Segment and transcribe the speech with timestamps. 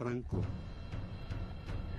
[0.00, 0.42] Franco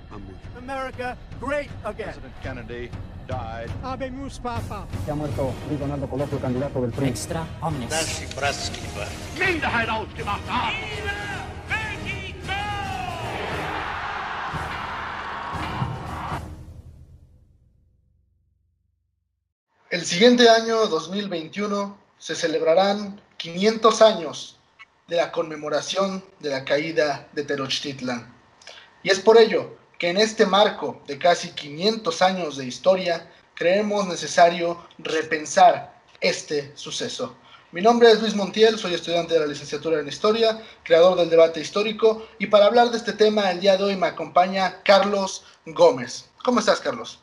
[0.10, 0.57] ha muerto.
[0.57, 2.08] America great again.
[2.08, 2.90] President Kennedy
[3.27, 3.70] died.
[3.84, 4.88] Habemus Papa.
[5.05, 7.09] Se ha muerto Luis Donaldo Colosio, candidato del PRI.
[7.09, 8.25] Extra omnes.
[9.37, 10.79] Minderheit ausgemacht haben.
[19.91, 24.57] El siguiente año, 2021, se celebrarán 500 años
[25.12, 28.34] de la conmemoración de la caída de Tenochtitlan.
[29.04, 34.08] Y es por ello que en este marco de casi 500 años de historia, creemos
[34.08, 37.35] necesario repensar este suceso.
[37.73, 41.59] Mi nombre es Luis Montiel, soy estudiante de la licenciatura en Historia, creador del debate
[41.59, 46.32] histórico, y para hablar de este tema el día de hoy me acompaña Carlos Gómez.
[46.41, 47.21] ¿Cómo estás, Carlos?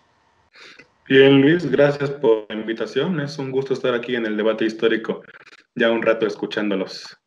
[1.08, 3.18] Bien, Luis, gracias por la invitación.
[3.18, 5.22] Es un gusto estar aquí en el debate histórico,
[5.74, 7.17] ya un rato escuchándolos.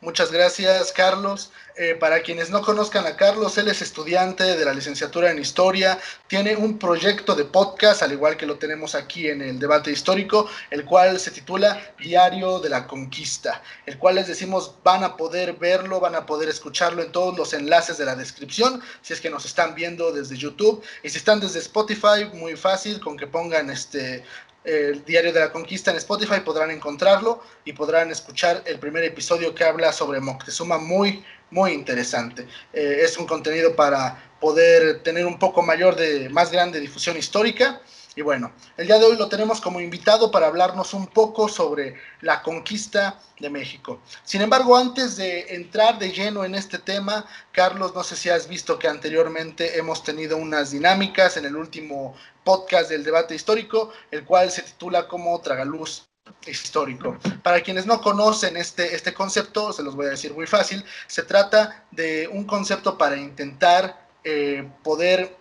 [0.00, 1.50] Muchas gracias, Carlos.
[1.76, 5.98] Eh, para quienes no conozcan a Carlos, él es estudiante de la licenciatura en Historia,
[6.26, 10.48] tiene un proyecto de podcast, al igual que lo tenemos aquí en el debate histórico,
[10.70, 15.54] el cual se titula Diario de la Conquista, el cual les decimos van a poder
[15.54, 19.30] verlo, van a poder escucharlo en todos los enlaces de la descripción, si es que
[19.30, 23.70] nos están viendo desde YouTube, y si están desde Spotify, muy fácil, con que pongan
[23.70, 24.24] este
[24.68, 29.54] el Diario de la Conquista en Spotify, podrán encontrarlo y podrán escuchar el primer episodio
[29.54, 32.46] que habla sobre Moctezuma, muy, muy interesante.
[32.74, 37.80] Eh, es un contenido para poder tener un poco mayor de, más grande difusión histórica.
[38.14, 41.94] Y bueno, el día de hoy lo tenemos como invitado para hablarnos un poco sobre
[42.20, 44.00] la conquista de México.
[44.24, 48.48] Sin embargo, antes de entrar de lleno en este tema, Carlos, no sé si has
[48.48, 52.16] visto que anteriormente hemos tenido unas dinámicas en el último
[52.48, 56.08] podcast del debate histórico, el cual se titula como Tragaluz
[56.46, 57.18] histórico.
[57.42, 61.24] Para quienes no conocen este, este concepto, se los voy a decir muy fácil, se
[61.24, 65.36] trata de un concepto para intentar eh, poder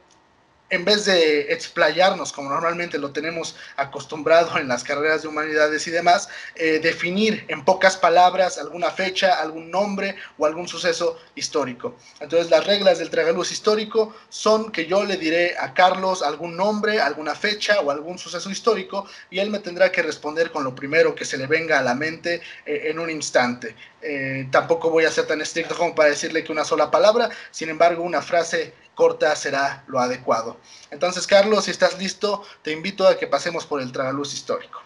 [0.69, 5.91] en vez de explayarnos como normalmente lo tenemos acostumbrado en las carreras de humanidades y
[5.91, 11.95] demás, eh, definir en pocas palabras alguna fecha, algún nombre o algún suceso histórico.
[12.19, 16.99] Entonces las reglas del tragaluz histórico son que yo le diré a Carlos algún nombre,
[16.99, 21.15] alguna fecha o algún suceso histórico y él me tendrá que responder con lo primero
[21.15, 23.75] que se le venga a la mente eh, en un instante.
[24.01, 27.69] Eh, tampoco voy a ser tan estricto como para decirle que una sola palabra, sin
[27.69, 30.59] embargo una frase corta será lo adecuado.
[30.89, 34.81] Entonces, Carlos, si estás listo, te invito a que pasemos por el tragaluz histórico.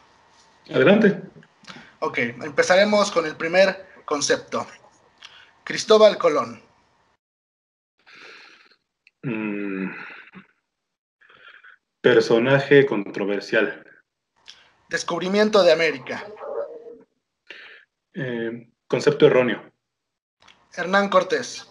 [0.69, 1.21] Adelante.
[1.99, 4.67] Ok, empezaremos con el primer concepto.
[5.63, 6.61] Cristóbal Colón.
[9.23, 9.91] Mm.
[12.01, 13.85] Personaje controversial.
[14.89, 16.27] Descubrimiento de América.
[18.13, 19.71] Eh, concepto erróneo.
[20.75, 21.70] Hernán Cortés.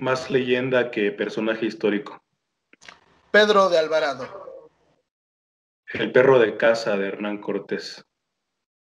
[0.00, 2.22] Más leyenda que personaje histórico.
[3.30, 4.72] Pedro de Alvarado.
[5.92, 8.02] El perro de casa de Hernán Cortés.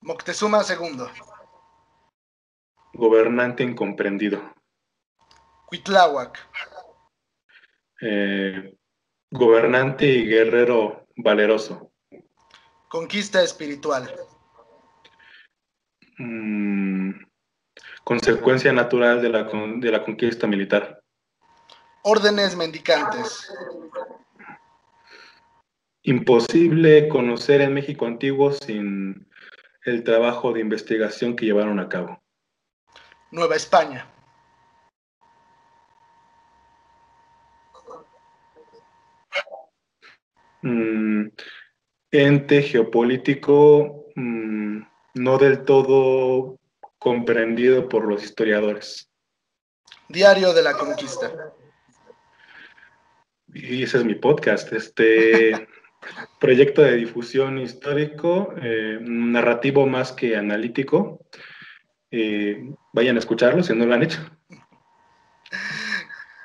[0.02, 1.06] Moctezuma II.
[2.94, 4.54] Gobernante incomprendido.
[5.66, 6.38] Cuitláhuac.
[8.00, 8.76] Eh,
[9.30, 11.92] gobernante y guerrero valeroso.
[12.88, 14.14] Conquista espiritual.
[16.18, 17.12] Mm,
[18.04, 20.99] consecuencia natural de la, de la conquista militar.
[22.02, 23.52] Órdenes mendicantes.
[26.02, 29.28] Imposible conocer en México antiguo sin
[29.84, 32.22] el trabajo de investigación que llevaron a cabo.
[33.30, 34.06] Nueva España.
[40.62, 41.28] Mm,
[42.10, 44.82] ente geopolítico mm,
[45.14, 46.58] no del todo
[46.98, 49.10] comprendido por los historiadores.
[50.08, 51.54] Diario de la Conquista.
[53.54, 55.68] Y ese es mi podcast, este
[56.40, 61.26] proyecto de difusión histórico, eh, narrativo más que analítico.
[62.10, 64.18] Eh, vayan a escucharlo si no lo han hecho.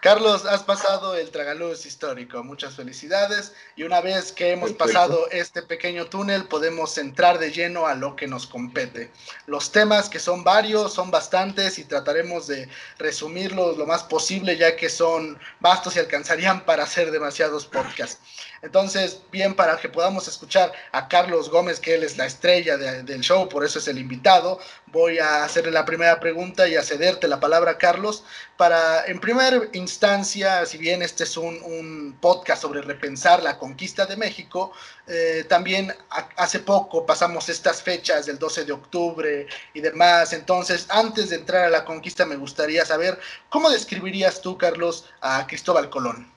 [0.06, 2.44] Carlos, has pasado el tragaluz histórico.
[2.44, 3.54] Muchas felicidades.
[3.76, 4.86] Y una vez que hemos Perfecto.
[4.94, 9.10] pasado este pequeño túnel, podemos entrar de lleno a lo que nos compete.
[9.48, 12.70] Los temas, que son varios, son bastantes y trataremos de
[13.00, 18.20] resumirlos lo más posible, ya que son vastos y alcanzarían para hacer demasiados podcasts.
[18.62, 23.02] Entonces, bien, para que podamos escuchar a Carlos Gómez, que él es la estrella de-
[23.02, 24.60] del show, por eso es el invitado,
[24.96, 28.24] voy a hacerle la primera pregunta y a cederte la palabra, Carlos,
[28.56, 34.16] para, en primera instancia, si bien este es un, podcast sobre repensar la conquista de
[34.16, 34.72] México,
[35.06, 35.94] eh, también
[36.38, 41.66] hace poco pasamos estas fechas del 12 de octubre y demás, entonces, antes de entrar
[41.66, 43.20] a la conquista, me gustaría saber,
[43.50, 46.32] ¿cómo describirías tú, Carlos, a Cristóbal Colón?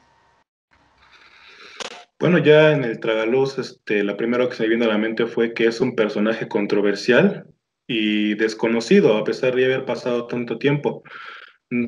[2.18, 5.26] Bueno, ya en el Tragaluz, este, la primera que se me vino a la mente
[5.26, 7.46] fue que es un personaje controversial
[7.88, 11.02] y desconocido, a pesar de haber pasado tanto tiempo.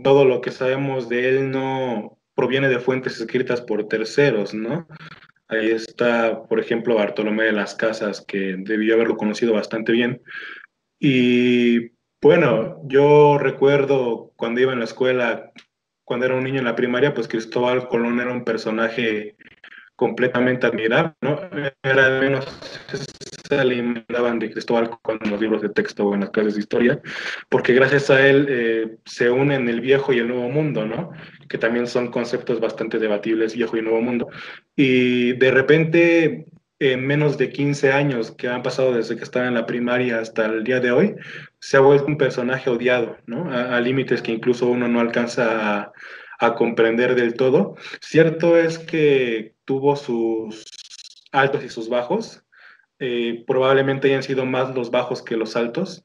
[0.02, 4.88] Todo lo que sabemos de él no proviene de fuentes escritas por terceros, ¿no?
[5.46, 10.22] Ahí está, por ejemplo, Bartolomé de las Casas, que debió haberlo conocido bastante bien.
[10.98, 11.90] Y
[12.22, 15.52] bueno, yo recuerdo cuando iba en la escuela,
[16.04, 19.36] cuando era un niño en la primaria, pues Cristóbal Colón era un personaje
[20.00, 21.38] completamente admirable, ¿no?
[21.82, 22.48] Era al menos
[23.46, 27.02] se alimentaban de Cristóbal con los libros de texto o en las clases de historia,
[27.50, 31.10] porque gracias a él eh, se unen el viejo y el nuevo mundo, ¿no?
[31.50, 34.28] Que también son conceptos bastante debatibles, viejo y nuevo mundo.
[34.74, 36.46] Y de repente,
[36.78, 40.46] en menos de 15 años que han pasado desde que estaba en la primaria hasta
[40.46, 41.14] el día de hoy,
[41.58, 43.52] se ha vuelto un personaje odiado, ¿no?
[43.52, 45.92] A, a límites que incluso uno no alcanza a
[46.40, 47.76] a comprender del todo.
[48.00, 50.64] Cierto es que tuvo sus
[51.30, 52.42] altos y sus bajos,
[52.98, 56.04] eh, probablemente hayan sido más los bajos que los altos,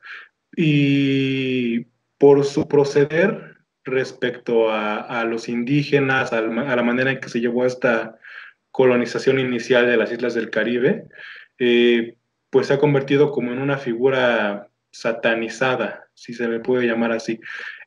[0.56, 1.88] y
[2.20, 8.20] por su proceder respecto a, los indígenas, a, la manera en que se llevó esta
[8.70, 11.08] colonización inicial de las islas del Caribe,
[11.58, 12.18] eh,
[12.52, 17.40] pues se ha convertido como en una figura satanizada, si se le puede llamar así.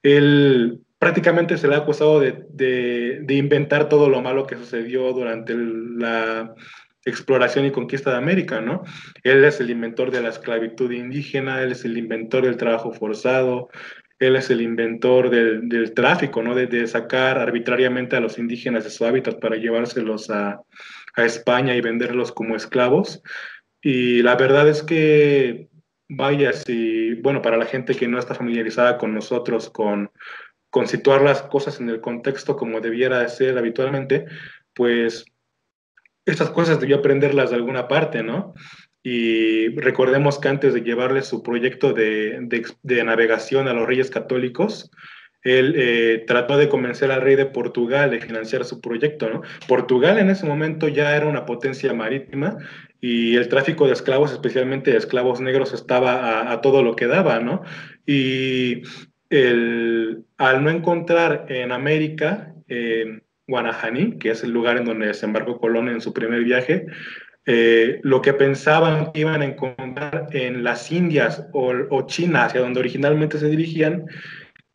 [0.02, 6.54] Él prácticamente se le ha acusado de, inventar todo lo malo que sucedió durante la
[7.04, 8.82] exploración y conquista de América, ¿no?
[9.22, 13.68] Él es el inventor de la esclavitud indígena, él es el inventor del trabajo forzado,
[14.18, 16.54] él es el inventor del, tráfico, ¿no?
[16.54, 20.60] De, sacar arbitrariamente a los indígenas de su hábitat para llevárselos a,
[21.14, 23.22] a España y venderlos como esclavos.
[23.80, 25.68] Y la verdad es que,
[26.08, 30.10] vaya, si, bueno, para la gente que no está familiarizada con nosotros, con
[30.70, 34.26] con situar las cosas en el contexto como debiera ser habitualmente,
[34.74, 35.24] pues
[36.24, 38.54] estas cosas debió aprenderlas de alguna parte, ¿no?
[39.02, 42.38] Y recordemos que antes de llevarle su proyecto de,
[43.04, 44.90] navegación a los reyes católicos,
[45.42, 49.42] él eh, trató de convencer al rey de Portugal de financiar su proyecto, ¿no?
[49.66, 52.58] Portugal en ese momento ya era una potencia marítima
[53.00, 57.06] y el tráfico de esclavos, especialmente de esclavos negros, estaba a, a todo lo que
[57.06, 57.62] daba, ¿no?
[58.04, 58.82] Y
[59.30, 63.22] el, al no encontrar en América, en
[64.18, 66.86] que es el lugar en donde desembarcó Colón en su primer viaje,
[67.50, 72.80] eh, lo que pensaban que iban a encontrar en las Indias o, China, hacia donde
[72.80, 74.04] originalmente se dirigían,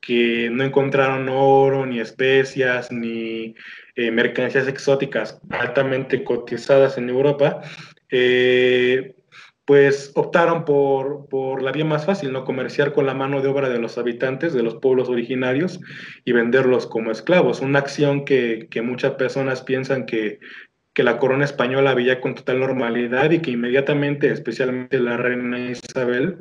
[0.02, 3.54] que no encontraron oro, ni especias, ni
[3.96, 7.62] eh, mercancías exóticas altamente cotizadas en Europa,
[8.10, 9.16] eh,
[9.66, 12.44] pues optaron por, por, la vía más fácil, ¿no?
[12.44, 15.80] Comerciar con la mano de obra de los habitantes, de los pueblos originarios
[16.26, 17.62] y venderlos como esclavos.
[17.62, 20.40] Una acción que, que muchas personas piensan que,
[20.94, 26.38] que, la corona española veía con total normalidad y que inmediatamente, especialmente la reina Isabel,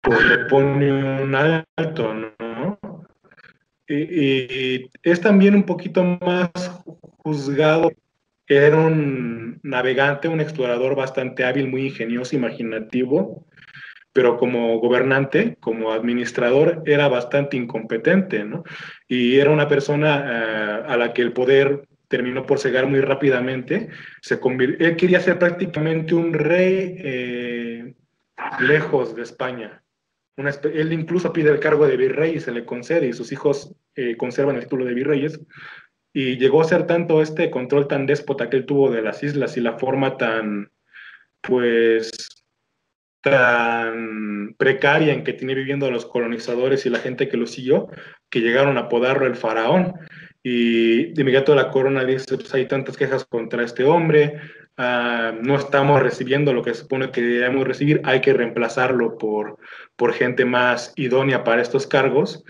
[0.00, 2.78] pues le pone un alto, ¿no?
[3.86, 6.50] y es también un poquito más
[7.18, 7.90] juzgado
[8.46, 13.46] era un navegante, un explorador bastante hábil, muy ingenioso, imaginativo,
[14.12, 18.62] pero como gobernante, como administrador, era bastante incompetente, ¿no?
[19.08, 23.88] Y era una persona eh, a la que el poder terminó por cegar muy rápidamente.
[24.22, 27.94] Se él quería ser prácticamente un rey eh,
[28.60, 29.82] lejos de España.
[30.36, 34.16] él incluso pide el cargo de virrey y se le concede, y sus hijos eh,
[34.16, 35.40] conservan el título de virreyes,
[36.16, 39.56] y llegó a ser tanto este control tan déspota que él tuvo de las islas
[39.56, 40.70] y la forma tan,
[41.40, 42.46] pues,
[43.20, 47.88] tan precaria en que tiene viviendo los colonizadores y la gente que lo siguió,
[48.30, 49.94] que llegaron a apodarlo el faraón.
[50.40, 54.40] Y de inmediato la corona dice, pues hay tantas quejas contra este hombre,
[54.76, 59.58] ah, no estamos recibiendo lo que se supone que debemos recibir, hay que reemplazarlo por,
[59.96, 62.44] por gente más idónea para estos cargos.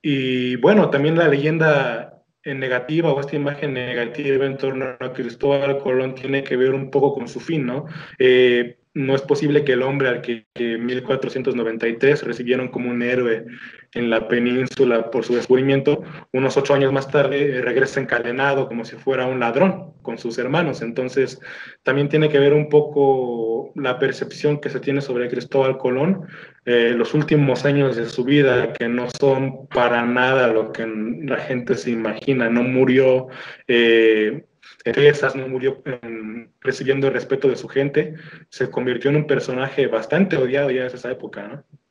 [0.00, 5.78] Y bueno, también la leyenda en negativa o esta imagen negativa en torno a Cristóbal
[5.78, 7.86] Colón tiene que ver un poco con su fin, ¿no?
[8.18, 13.46] Eh, no es posible que el hombre al que, en 1493 recibieron como un héroe
[13.94, 18.84] en la península por su descubrimiento, unos ocho años más tarde eh, regresa encadenado como
[18.84, 20.82] si fuera un ladrón con sus hermanos.
[20.82, 21.40] Entonces,
[21.82, 26.26] también tiene que ver un poco la percepción que se tiene sobre Cristóbal Colón,
[26.64, 31.38] eh, los últimos años de su vida, que no son para nada lo que la
[31.38, 32.48] gente se imagina.
[32.48, 33.28] No murió
[33.68, 34.44] eh,
[35.34, 35.82] no murió
[36.60, 38.14] recibiendo el respeto de su gente,
[38.48, 41.81] se convirtió en un personaje bastante odiado ya en esa época, ¿no?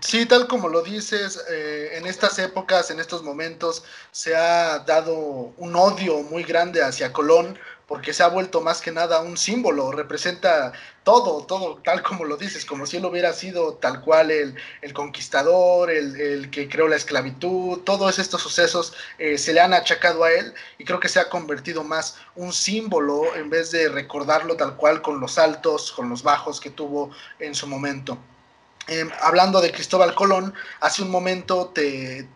[0.00, 5.14] Sí, tal como lo dices, eh, en estas épocas, en estos momentos, se ha dado
[5.56, 9.92] un odio muy grande hacia Colón, porque se ha vuelto más que nada un símbolo,
[9.92, 10.72] representa
[11.04, 14.56] todo, todo, tal como lo dices, como si él hubiera sido tal cual el,
[14.94, 20.32] conquistador, el, que creó la esclavitud, todos estos sucesos eh, se le han achacado a
[20.32, 24.76] él y creo que se ha convertido más un símbolo en vez de recordarlo tal
[24.76, 28.16] cual con los altos, con los bajos que tuvo en su momento.
[28.88, 32.26] Em, hablando de Cristóbal Colón, hace un momento te,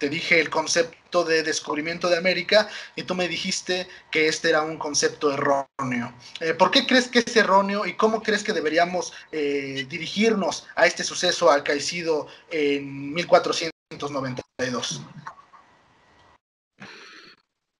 [0.00, 4.76] dije el concepto de descubrimiento de América y tú me dijiste que este era un
[4.78, 6.12] concepto erróneo.
[6.40, 10.86] Eh, ¿Por qué crees que es erróneo y cómo crees que deberíamos eh, dirigirnos a
[10.86, 15.02] este suceso acaecido en 1492?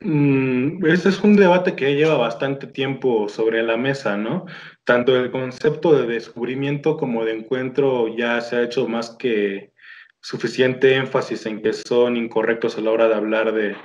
[0.00, 4.46] Mm, ese es un debate que lleva bastante tiempo sobre la mesa, ¿no?
[4.84, 9.72] Tanto el concepto de descubrimiento como de encuentro ya se ha hecho más que
[10.20, 13.76] suficiente énfasis en que son incorrectos a la hora de hablar de,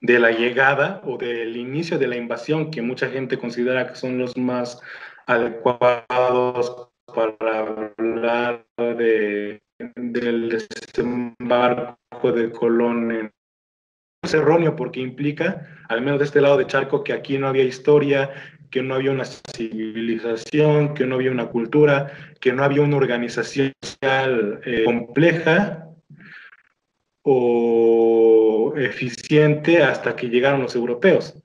[0.00, 4.36] la llegada o del inicio de la invasión, que mucha gente considera que son los
[4.36, 4.80] más
[5.26, 7.60] adecuados para
[7.96, 9.62] hablar de,
[9.96, 13.32] del desembarco de Colón en
[14.24, 17.64] es erróneo porque implica, al menos de este lado de Charco, que aquí no había
[17.64, 18.30] historia,
[18.70, 23.72] que no había una civilización, que no había una cultura, que no había una organización
[23.82, 25.88] social eh, compleja
[27.22, 31.40] o eficiente hasta que llegaron los europeos.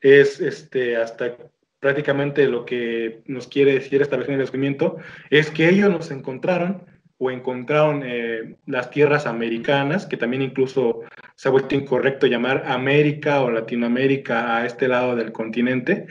[0.00, 1.36] Es este, hasta
[1.80, 4.96] prácticamente lo que nos quiere decir esta versión del descubrimiento,
[5.30, 6.84] es que ellos nos encontraron
[7.18, 11.00] o encontraron eh, las tierras americanas, que también incluso
[11.34, 16.06] se ha vuelto incorrecto llamar América o Latinoamérica a este lado del continente.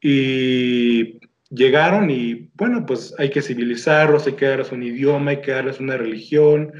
[0.00, 1.18] Y
[1.50, 5.80] llegaron y bueno, pues hay que civilizarlos, hay que darles un idioma, hay que darles
[5.80, 6.72] una religión,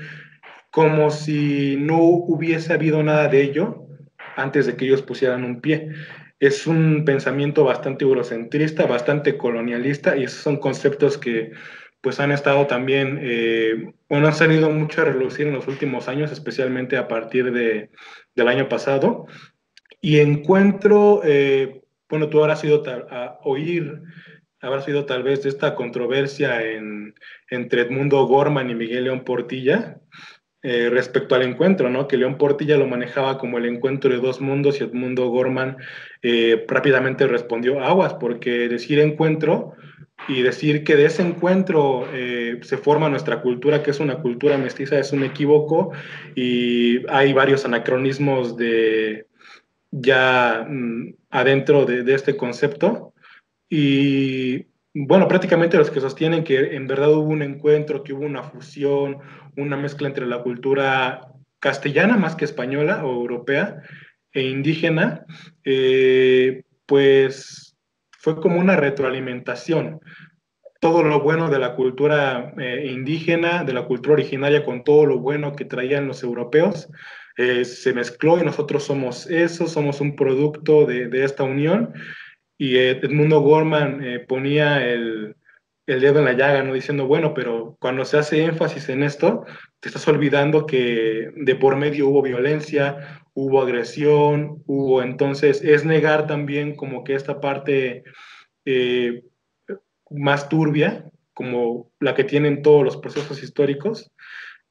[0.71, 3.87] como si no hubiese habido nada de ello
[4.37, 5.91] antes de que ellos pusieran un pie.
[6.39, 11.51] Es un pensamiento bastante eurocentrista, bastante colonialista y esos son conceptos que
[12.01, 16.31] pues han estado también, eh, bueno, han salido mucho a relucir en los últimos años,
[16.31, 17.91] especialmente a partir de,
[18.35, 19.27] del año pasado.
[20.01, 24.01] Y encuentro, eh, bueno, tú habrás ido a oír,
[24.61, 27.15] habrás sido tal vez de esta controversia en,
[27.51, 29.99] entre Edmundo Gorman y Miguel León Portilla.
[30.61, 32.09] Eh, respecto al encuentro, ¿no?
[32.09, 35.77] Que León Portilla lo manejaba como el encuentro de dos mundos y Edmundo Gorman
[36.67, 39.77] rápidamente respondió aguas, porque decir encuentro
[40.29, 44.59] y decir que de ese encuentro eh, se forma nuestra cultura, que es una cultura
[44.59, 45.93] mestiza, es un equívoco
[46.35, 49.27] y hay varios anacronismos de
[49.91, 53.15] ya mm, adentro de, de, este concepto.
[53.71, 58.43] Y bueno, prácticamente los que sostienen que en verdad hubo un encuentro, que hubo una
[58.43, 59.19] fusión,
[59.57, 63.83] una mezcla entre la cultura castellana más que española o europea
[64.33, 65.25] e indígena,
[65.65, 67.68] eh, pues
[68.19, 70.01] fue como una retroalimentación.
[70.81, 75.19] Todo lo bueno de la cultura eh, indígena, de la cultura originaria, con todo lo
[75.19, 76.89] bueno que traían los europeos,
[77.37, 81.95] eh, se mezcló y nosotros somos eso, somos un producto de, esta unión.
[82.59, 85.37] Y Edmundo Gorman eh, ponía el,
[85.87, 86.75] el dedo en la llaga, ¿no?
[86.75, 89.45] Diciendo, bueno, pero cuando se hace énfasis en esto,
[89.81, 96.27] te estás olvidando que de por medio hubo violencia, hubo agresión, hubo entonces, es negar
[96.27, 98.03] también como que esta parte
[98.65, 99.23] eh,
[100.11, 104.11] más turbia, como la que tienen todos los procesos históricos,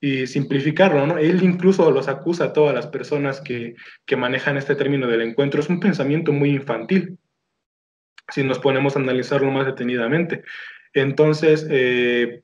[0.02, 1.18] y simplificarlo, ¿no?
[1.18, 5.62] Él incluso los acusa a todas las personas que, que manejan este término del encuentro.
[5.62, 7.18] Es un pensamiento muy infantil,
[8.28, 10.44] si nos ponemos a analizarlo más detenidamente.
[10.94, 12.42] Entonces, eh,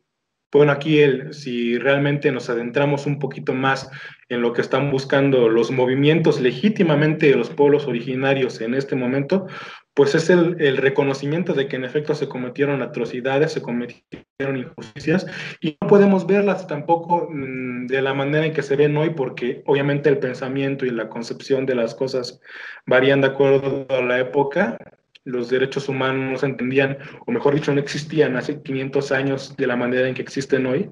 [0.58, 3.90] bueno, aquí el, si realmente nos adentramos un poquito más
[4.30, 9.48] en lo que están buscando los movimientos legítimamente de los pueblos originarios en este momento,
[9.94, 15.28] pues es el, reconocimiento de que en efecto se cometieron atrocidades, se cometieron injusticias
[15.62, 19.62] y no podemos verlas tampoco mmm, de la manera en que se ven hoy porque
[19.66, 22.42] obviamente el pensamiento y la concepción de las cosas
[22.88, 24.78] varían de acuerdo a la época
[25.26, 29.68] los derechos humanos no se entendían, o mejor dicho, no existían hace 500 años de
[29.68, 30.90] la manera en que existen hoy.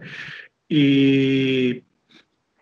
[0.68, 1.84] Y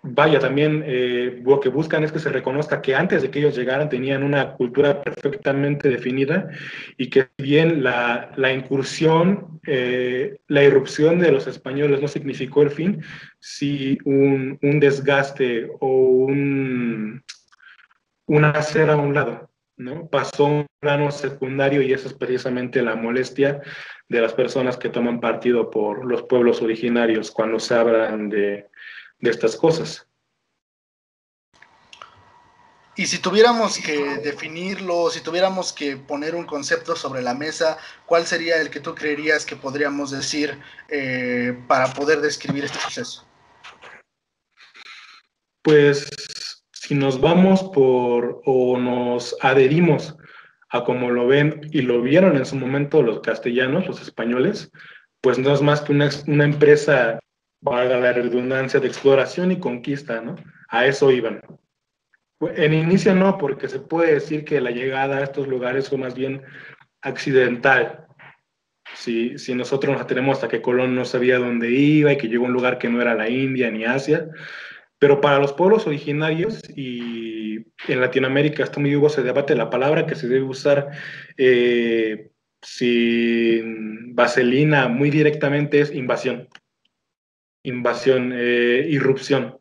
[0.01, 3.55] vaya, también eh, lo que buscan es que se reconozca que antes de que ellos
[3.55, 6.49] llegaran tenían una cultura perfectamente definida
[6.97, 12.71] y que bien la, la incursión, eh, la irrupción de los españoles no significó el
[12.71, 13.03] fin,
[13.39, 17.23] si un, un desgaste o un,
[18.25, 19.48] un hacer a un lado.
[19.79, 20.07] ¿No?
[20.07, 23.61] Pasó un plano secundario y eso es precisamente la molestia
[24.09, 28.67] de las personas que toman partido por los pueblos originarios cuando se hablan de,
[29.19, 30.05] de estas cosas.
[32.95, 38.27] Y si tuviéramos que definirlo, si tuviéramos que poner un concepto sobre la mesa, ¿cuál
[38.27, 40.59] sería el que tú creerías que podríamos decir
[40.89, 43.25] eh, para poder describir este proceso?
[45.61, 46.09] Pues
[46.89, 50.17] si nos vamos por o nos adherimos
[50.69, 54.71] a como lo ven y lo vieron en su momento los castellanos, los españoles,
[55.21, 57.19] pues no es más que una, una empresa
[57.61, 60.35] valga la redundancia, de exploración y conquista, ¿no?
[60.69, 61.41] A eso iban.
[62.41, 66.15] En inicio no, porque se puede decir que la llegada a estos lugares fue más
[66.15, 66.41] bien
[67.03, 68.07] accidental.
[68.95, 72.45] Si, si nosotros nos tenemos hasta que Colón no sabía dónde iba y que llegó
[72.45, 74.25] a un lugar que no era la India ni Asia,
[74.99, 80.05] pero para los pueblos originarios y en Latinoamérica está muy vivo, se debate la palabra
[80.05, 80.89] que se debe usar
[81.37, 82.29] eh,
[82.61, 86.49] sin vaselina muy directamente es invasión
[87.63, 89.57] invasión, eh, irrupción.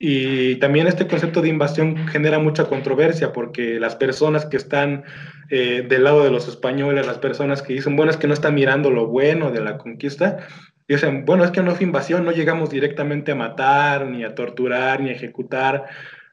[0.00, 5.04] Y también este concepto de invasión genera mucha controversia porque las personas que están
[5.50, 8.54] eh, del lado de los españoles, las personas que dicen, bueno, es que no están
[8.54, 10.46] mirando lo bueno de la conquista,
[10.88, 15.00] dicen, bueno, es que no fue invasión, no llegamos directamente a matar, ni a torturar,
[15.00, 15.86] ni a ejecutar,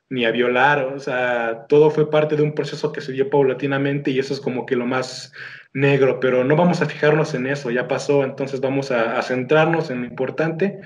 [0.10, 4.12] ni a violar, o sea, todo fue parte de un proceso que se dio paulatinamente
[4.12, 5.34] y eso es como que lo más
[5.74, 10.02] negro, pero no vamos a fijarnos en eso, ya pasó, entonces vamos a, centrarnos en
[10.02, 10.80] lo importante,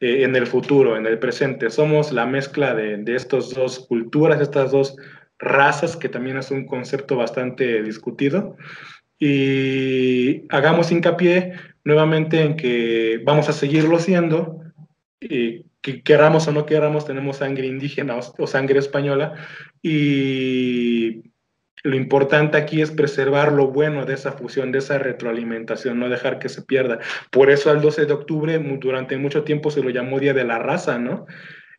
[0.00, 1.70] eh, en el futuro, en el presente.
[1.70, 4.96] Somos la mezcla de, de estas dos culturas, estas dos
[5.38, 8.56] razas, que también es un concepto bastante discutido.
[9.18, 11.52] Y hagamos hincapié
[11.84, 14.60] nuevamente en que vamos a seguirlo siendo,
[15.20, 19.34] y que queramos o no queramos, tenemos sangre indígena o, sangre española,
[19.82, 21.22] y
[21.82, 26.38] lo importante aquí es preservar lo bueno de esa fusión, de esa retroalimentación, no dejar
[26.38, 27.00] que se pierda.
[27.30, 30.60] Por eso al 12 de octubre, durante mucho tiempo se lo llamó Día de la
[30.60, 31.26] Raza, ¿no?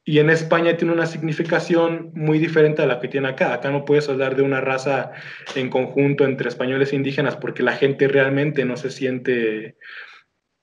[0.06, 3.54] Y en España tiene una significación muy diferente a la que tiene acá.
[3.54, 5.12] Acá no puedes hablar de una raza
[5.56, 9.78] en conjunto entre españoles e indígenas porque la gente realmente no se siente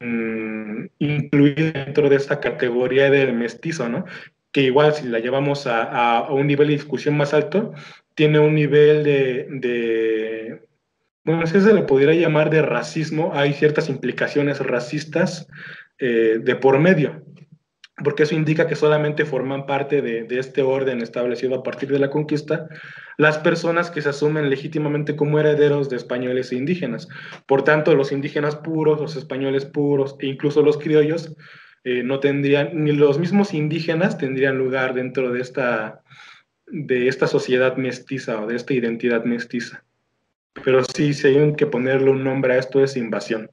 [0.01, 4.05] mm, incluida dentro de esta categoría del mestizo, ¿no?
[4.53, 7.73] Que igual si la llevamos a, un nivel de discusión más alto,
[8.15, 10.61] tiene un nivel de,
[11.25, 15.49] bueno, si se le pudiera llamar de racismo, hay ciertas implicaciones racistas
[15.99, 17.23] eh, de por medio,
[18.03, 22.11] porque eso indica que solamente forman parte de, este orden establecido a partir de la
[22.11, 22.69] conquista
[23.19, 27.09] las personas que se asumen legítimamente como herederos de españoles e indígenas.
[27.47, 31.37] Por tanto, los indígenas puros, los españoles puros e incluso los criollos
[31.85, 36.03] eh, no tendrían, ni los mismos indígenas tendrían lugar dentro de esta
[36.73, 39.85] de esta sociedad mestiza o de esta identidad mestiza.
[40.65, 43.51] Pero sí, si hay que ponerle un nombre a esto es invasión.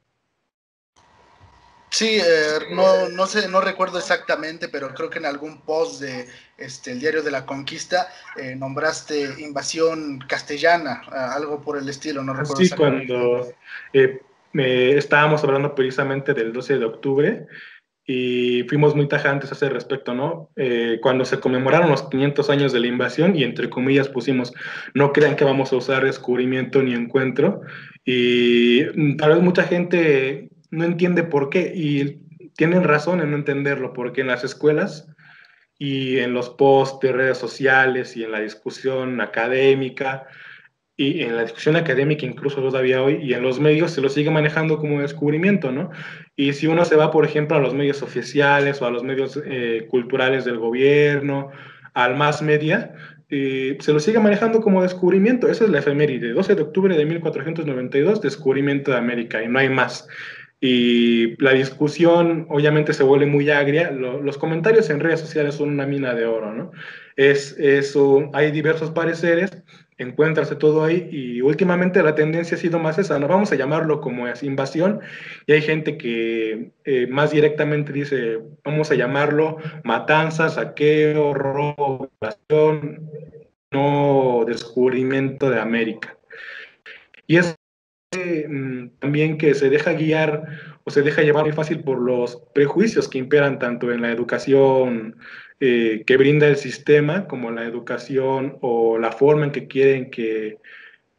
[1.90, 6.28] Sí, eh, no, no, sé, no recuerdo exactamente, pero creo que en algún post de
[6.56, 12.34] este, el diario de la conquista eh, nombraste invasión castellana, algo por el estilo, no
[12.34, 12.62] recuerdo.
[12.62, 13.52] Sí, cuando
[13.92, 14.20] eh,
[14.96, 17.46] estábamos hablando precisamente del 12 de octubre,
[18.10, 20.48] y fuimos muy tajantes a ese respecto, ¿no?
[20.56, 24.54] Eh, cuando se conmemoraron los 500 años de la invasión y entre comillas pusimos,
[24.94, 27.60] no crean que vamos a usar descubrimiento ni encuentro
[28.06, 32.20] y mm, tal vez mucha gente no entiende por qué y
[32.56, 35.08] tienen razón en no entenderlo, porque en las escuelas
[35.78, 40.26] y en los posts de redes sociales y en la discusión académica,
[41.00, 44.30] y en la discusión académica incluso todavía hoy y en los medios se lo sigue
[44.30, 45.90] manejando como descubrimiento, ¿no?
[46.34, 49.40] Y si uno se va, por ejemplo, a los medios oficiales o a los medios
[49.46, 51.50] eh, culturales del gobierno,
[51.94, 52.94] al más media,
[53.30, 55.48] eh, se lo sigue manejando como descubrimiento.
[55.48, 59.68] Esa es la efeméride, 12 de octubre de 1492, descubrimiento de América, y no hay
[59.68, 60.08] más.
[60.60, 63.90] Y la discusión obviamente se vuelve muy agria.
[63.90, 66.72] los comentarios en redes sociales son una mina de oro, ¿no?
[67.16, 69.62] Es, eso, hay diversos pareceres
[69.98, 74.00] encuentrase todo ahí y últimamente la tendencia ha sido más esa, no vamos a llamarlo
[74.00, 75.00] como invasión
[75.46, 82.10] y hay gente que eh, más directamente dice, vamos a llamarlo matanza, saqueo, robo,
[83.70, 86.16] no descubrimiento de América.
[87.26, 87.56] Y es
[88.10, 90.44] también que se deja guiar
[90.84, 95.16] o se deja llevar muy fácil por los prejuicios que imperan tanto en la educación
[95.60, 100.58] eh, que brinda el sistema como la educación o la forma en que quieren que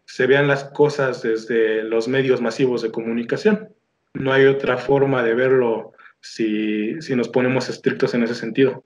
[0.05, 3.69] se vean las cosas desde los medios masivos de comunicación.
[4.15, 8.83] No hay otra forma de verlo si, si nos ponemos estrictos en ese sentido.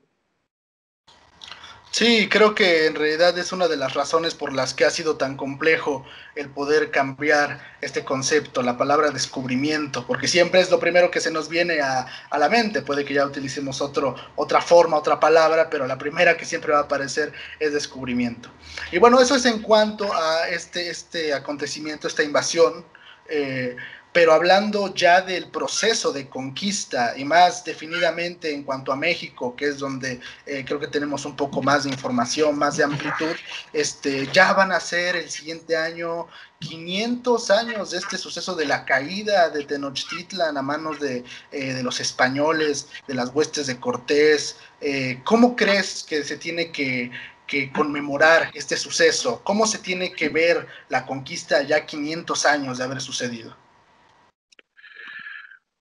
[1.94, 5.16] Sí, creo que en realidad es una de las razones por las que ha sido
[5.16, 6.04] tan complejo
[6.34, 11.30] el poder cambiar este concepto, la palabra descubrimiento, porque siempre es lo primero que se
[11.30, 12.82] nos viene a, a, la mente.
[12.82, 16.80] Puede que ya utilicemos otro, otra forma, otra palabra, pero la primera que siempre va
[16.80, 18.50] a aparecer es descubrimiento.
[18.92, 22.84] Y bueno, eso es en cuanto a este, este acontecimiento, esta invasión.
[23.30, 23.78] Eh,
[24.14, 29.70] pero hablando ya del proceso de conquista y más definidamente en cuanto a México, que
[29.70, 33.36] es donde eh, creo que tenemos un poco más de información, más de amplitud,
[33.74, 36.28] este, ya van a ser el siguiente año
[36.60, 41.84] 500 años de este suceso de la caída de Tenochtitlan a manos de, eh, de
[41.84, 44.58] los españoles, de las huestes de Cortés.
[44.80, 47.12] Eh, ¿Cómo crees que se tiene que,
[47.48, 49.42] que conmemorar este suceso?
[49.44, 53.63] ¿Cómo se tiene que ver la conquista ya 500 años de haber sucedido?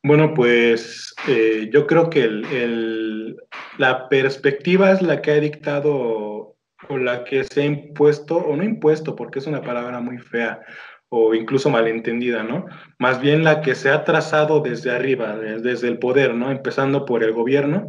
[0.04, 3.36] Bueno, pues eh, yo creo que el, el,
[3.78, 6.56] la perspectiva es la que ha dictado
[6.88, 10.60] o la que se ha impuesto, o no impuesto, porque es una palabra muy fea
[11.08, 12.66] o incluso malentendida, ¿no?
[12.98, 16.50] Más bien la que se ha trazado desde arriba, desde el poder, ¿no?
[16.50, 17.88] Empezando por el gobierno.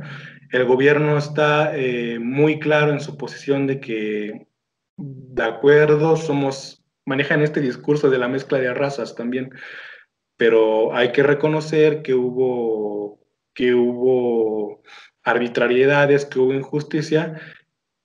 [0.52, 4.46] El gobierno está eh, muy claro en su posición de que,
[4.98, 9.52] de acuerdo, somos, manejan este discurso de la mezcla de razas también
[10.38, 13.20] pero hay que reconocer que hubo,
[13.54, 14.82] que hubo
[15.24, 17.40] arbitrariedades, que hubo injusticia,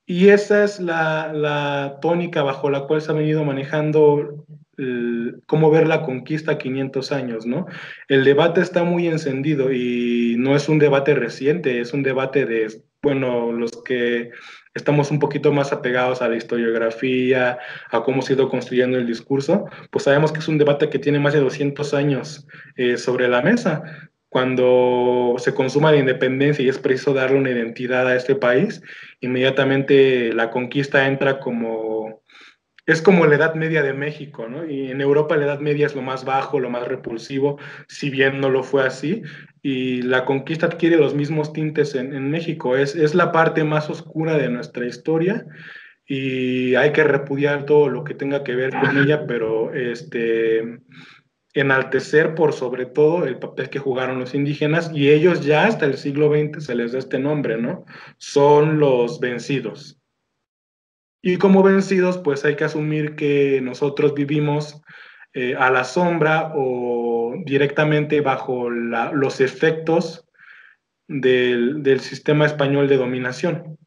[0.07, 4.47] y esa es la, la tónica bajo la cual se ha venido manejando
[4.79, 7.67] el, cómo ver la conquista 500 años, ¿no?
[8.09, 12.83] El debate está muy encendido y no es un debate reciente, es un debate de,
[13.03, 14.31] bueno, los que
[14.79, 17.59] estamos un poquito más apegados a la historiografía,
[17.91, 20.99] a cómo se ha ido construyendo el discurso, pues sabemos que es un debate que
[20.99, 23.83] tiene más de 200 años eh, sobre la mesa.
[24.31, 28.83] Cuando se consuma la independencia y es preciso darle una identidad a este país,
[29.21, 32.23] inmediatamente la conquista entra como
[32.89, 34.65] es como la Edad Media de México, ¿no?
[34.65, 38.41] Y en Europa la Edad Media es lo más bajo, lo más repulsivo, si bien
[38.41, 39.23] no lo fue así,
[39.61, 44.39] y la conquista adquiere los mismos tintes en, México, es, es la parte más oscura
[44.39, 45.45] de nuestra historia
[46.07, 50.81] y hay que repudiar todo lo que tenga que ver con ella, pero este,
[51.53, 55.99] enaltecer por sobre todo el papel que jugaron los indígenas y ellos ya hasta el
[55.99, 57.85] siglo XX se les da este nombre, ¿no?
[58.17, 59.98] Son los vencidos.
[61.21, 64.81] Y como vencidos, pues hay que asumir que nosotros vivimos
[65.35, 70.27] eh, a la sombra o directamente bajo los efectos
[71.09, 73.79] del, del, sistema español de dominación.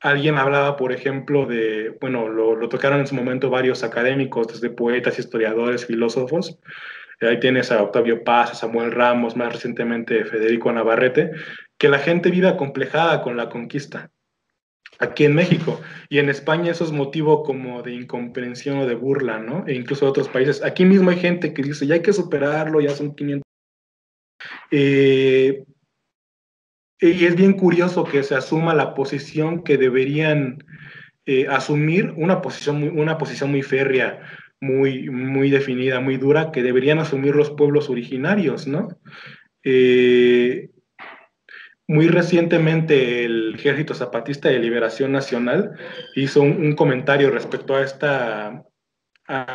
[0.00, 4.70] Alguien hablaba, por ejemplo, de, bueno, lo, lo, tocaron en su momento varios académicos, desde
[4.70, 6.58] poetas, historiadores, filósofos.
[7.20, 11.30] Ahí tienes a Octavio Paz, a Samuel Ramos, más recientemente Federico Navarrete,
[11.78, 14.10] que la gente vive acomplejada con la conquista
[14.98, 15.80] aquí en México.
[16.08, 19.66] Y en España eso es motivo como de incomprensión o de burla, ¿no?
[19.66, 20.62] E incluso en otros países.
[20.62, 23.42] Aquí mismo hay gente que dice, ya hay que superarlo, ya son 500.
[24.70, 25.64] Eh,
[27.00, 30.64] y es bien curioso que se asuma la posición que deberían
[31.26, 34.20] eh, asumir, una posición, muy, una posición muy férrea,
[34.60, 38.88] muy, muy definida, muy dura, que deberían asumir los pueblos originarios, ¿no?
[39.62, 40.70] Eh,
[41.86, 45.76] muy recientemente el Ejército Zapatista de Liberación Nacional
[46.14, 48.64] hizo un, comentario respecto a esta,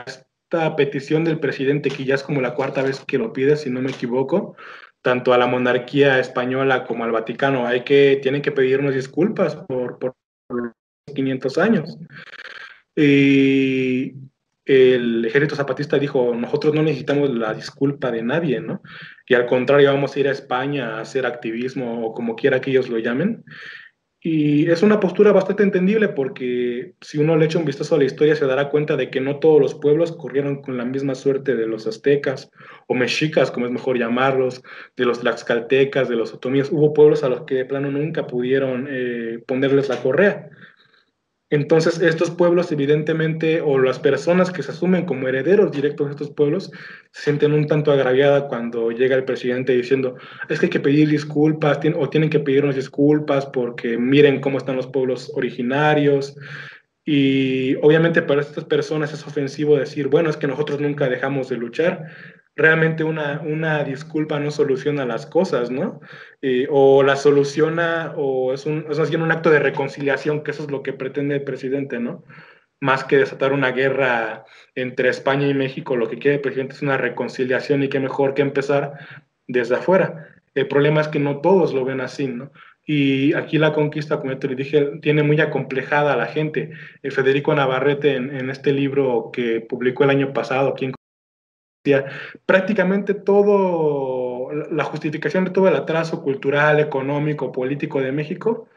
[0.05, 3.69] esta petición del presidente, que ya es como la cuarta vez que lo pide, si
[3.69, 4.55] no me equivoco,
[5.01, 7.65] tanto a la monarquía española como al Vaticano.
[7.65, 10.15] Hay que, tienen que pedirnos disculpas por, por,
[10.47, 10.75] por
[11.13, 11.97] 500 años.
[12.95, 14.28] Y
[14.69, 18.83] el ejército zapatista dijo, nosotros no necesitamos la disculpa de nadie, ¿no?
[19.27, 22.69] Y al contrario, vamos a ir a España a hacer activismo o como quiera que
[22.69, 23.43] ellos lo llamen.
[24.21, 28.03] Y es una postura bastante entendible porque si uno le echa un vistazo a la
[28.03, 31.55] historia se dará cuenta de que no todos los pueblos corrieron con la misma suerte
[31.55, 32.51] de los aztecas
[32.87, 34.61] o mexicas, como es mejor llamarlos,
[34.95, 36.69] de los tlaxcaltecas, de los otomíes.
[36.71, 40.49] Hubo pueblos a los que de plano nunca pudieron eh, ponerles la correa.
[41.51, 46.29] Entonces, estos pueblos, evidentemente, o las personas que se asumen como herederos directos de estos
[46.29, 46.71] pueblos,
[47.11, 50.15] se sienten un tanto agraviadas cuando llega el presidente diciendo,
[50.47, 54.75] es que hay que pedir disculpas, o tienen que pedirnos disculpas porque miren cómo están
[54.75, 56.35] los pueblos originarios.
[57.03, 61.57] Y obviamente para estas personas es ofensivo decir, bueno, es que nosotros nunca dejamos de
[61.57, 62.11] luchar.
[62.59, 66.01] Realmente una, una disculpa no soluciona las cosas, ¿no?
[66.69, 70.83] O la soluciona, o es, un, es un acto de reconciliación, que eso es lo
[70.83, 72.25] que pretende el presidente, ¿no?
[72.81, 74.43] Más que desatar una guerra
[74.75, 78.33] entre España y México, lo que quiere el presidente es una reconciliación y qué mejor
[78.33, 78.91] que empezar
[79.47, 80.27] desde afuera.
[80.53, 82.51] El problema es que no todos lo ven así, ¿no?
[82.85, 86.71] Y aquí la conquista, como te dije, tiene muy acomplejada a la gente.
[87.03, 90.93] Eh, Federico Navarrete, en, este libro que publicó el año pasado, aquí en
[92.45, 98.67] prácticamente todo, la justificación de todo el atraso cultural, económico, político de México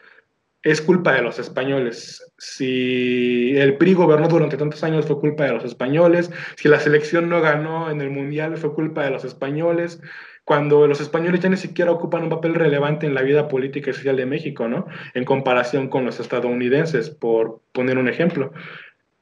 [0.62, 2.32] es culpa de los españoles.
[2.38, 7.28] Si el PRI gobernó durante tantos años fue culpa de los españoles, si la selección
[7.28, 10.00] no ganó en el Mundial fue culpa de los españoles,
[10.44, 13.94] cuando los españoles ya ni siquiera ocupan un papel relevante en la vida política y
[13.94, 14.86] social de México, ¿no?
[15.14, 18.52] En comparación con los estadounidenses, por poner un ejemplo.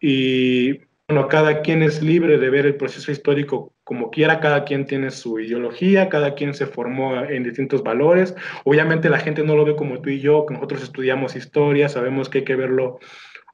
[0.01, 4.87] Y bueno, cada quien es libre de ver el proceso histórico como quiera, cada quien
[4.87, 8.37] tiene su ideología, cada quien se formó en distintos valores.
[8.63, 12.29] Obviamente la gente no lo ve como tú y yo, que nosotros estudiamos historia, sabemos
[12.29, 13.01] que hay que verlo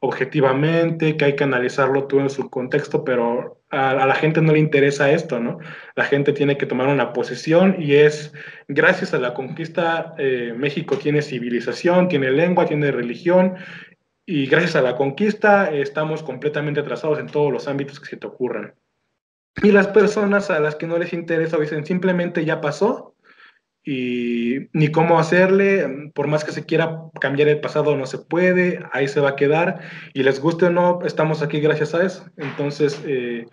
[0.01, 4.59] objetivamente, que hay que analizarlo todo en su contexto, pero a, la gente no le
[4.59, 5.59] interesa esto, ¿no?
[5.95, 8.35] La gente tiene que tomar una posición y es,
[8.69, 13.55] gracias a la conquista, eh, México tiene civilización, tiene lengua, tiene religión,
[14.27, 18.27] y gracias a la conquista estamos completamente atrasados en todos los ámbitos que se te
[18.27, 18.75] ocurran.
[19.63, 23.15] Y las personas a las que no les interesa dicen simplemente ya pasó,
[23.89, 28.81] y ni cómo hacerle, por más que se quiera cambiar el pasado, no se puede,
[28.93, 29.81] ahí se va a quedar,
[30.13, 32.27] y les guste o no, estamos aquí gracias a eso.
[32.37, 33.47] Entonces, eh,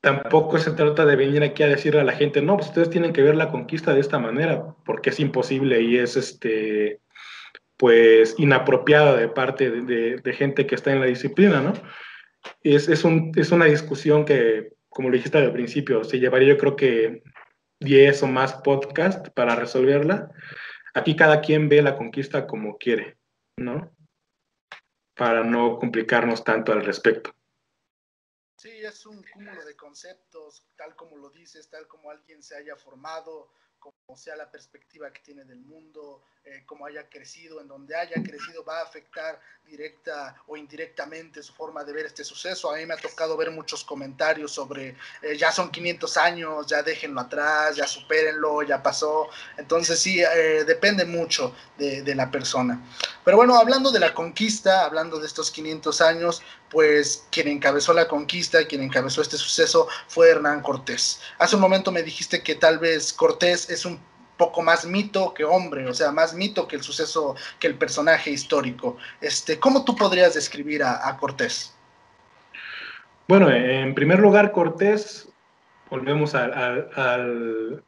[0.00, 3.12] tampoco se trata de venir aquí a decirle a la gente, no, pues ustedes tienen
[3.12, 7.00] que ver la conquista de esta manera, porque es imposible y es este
[7.76, 11.72] pues inapropiada de parte de, gente que está en la disciplina, ¿no?
[12.62, 16.58] Es, es, un, es una discusión que, como lo dijiste al principio, se llevaría yo
[16.58, 17.22] creo que
[17.80, 20.30] 10 o más podcasts para resolverla.
[20.92, 23.18] Aquí cada quien ve la conquista como quiere,
[23.56, 23.96] ¿no?
[25.14, 27.34] Para no complicarnos tanto al respecto.
[28.58, 32.76] Sí, es un cúmulo de conceptos, tal como lo dices, tal como alguien se haya
[32.76, 37.94] formado, como sea la perspectiva que tiene del mundo, eh, como haya crecido, en donde
[37.94, 42.72] haya crecido, va a afectar directa o indirectamente su forma de ver este suceso.
[42.72, 46.82] A mí me ha tocado ver muchos comentarios sobre eh, ya son 500 años, ya
[46.82, 49.28] déjenlo atrás, ya supérenlo, ya pasó.
[49.58, 52.82] Entonces sí, eh, depende mucho de, de, la persona.
[53.22, 58.08] Pero bueno, hablando de la conquista, hablando de estos 500 años, pues quien encabezó la
[58.08, 61.20] conquista, quien encabezó este suceso fue Hernán Cortés.
[61.38, 64.00] Hace un momento me dijiste que tal vez Cortés es un
[64.40, 68.30] poco más mito que hombre, o sea, más mito que el suceso, que el personaje
[68.30, 68.96] histórico.
[69.20, 71.76] Este, ¿Cómo tú podrías describir a, Cortés?
[73.28, 75.28] Bueno, en primer lugar, Cortés,
[75.90, 77.84] volvemos al, al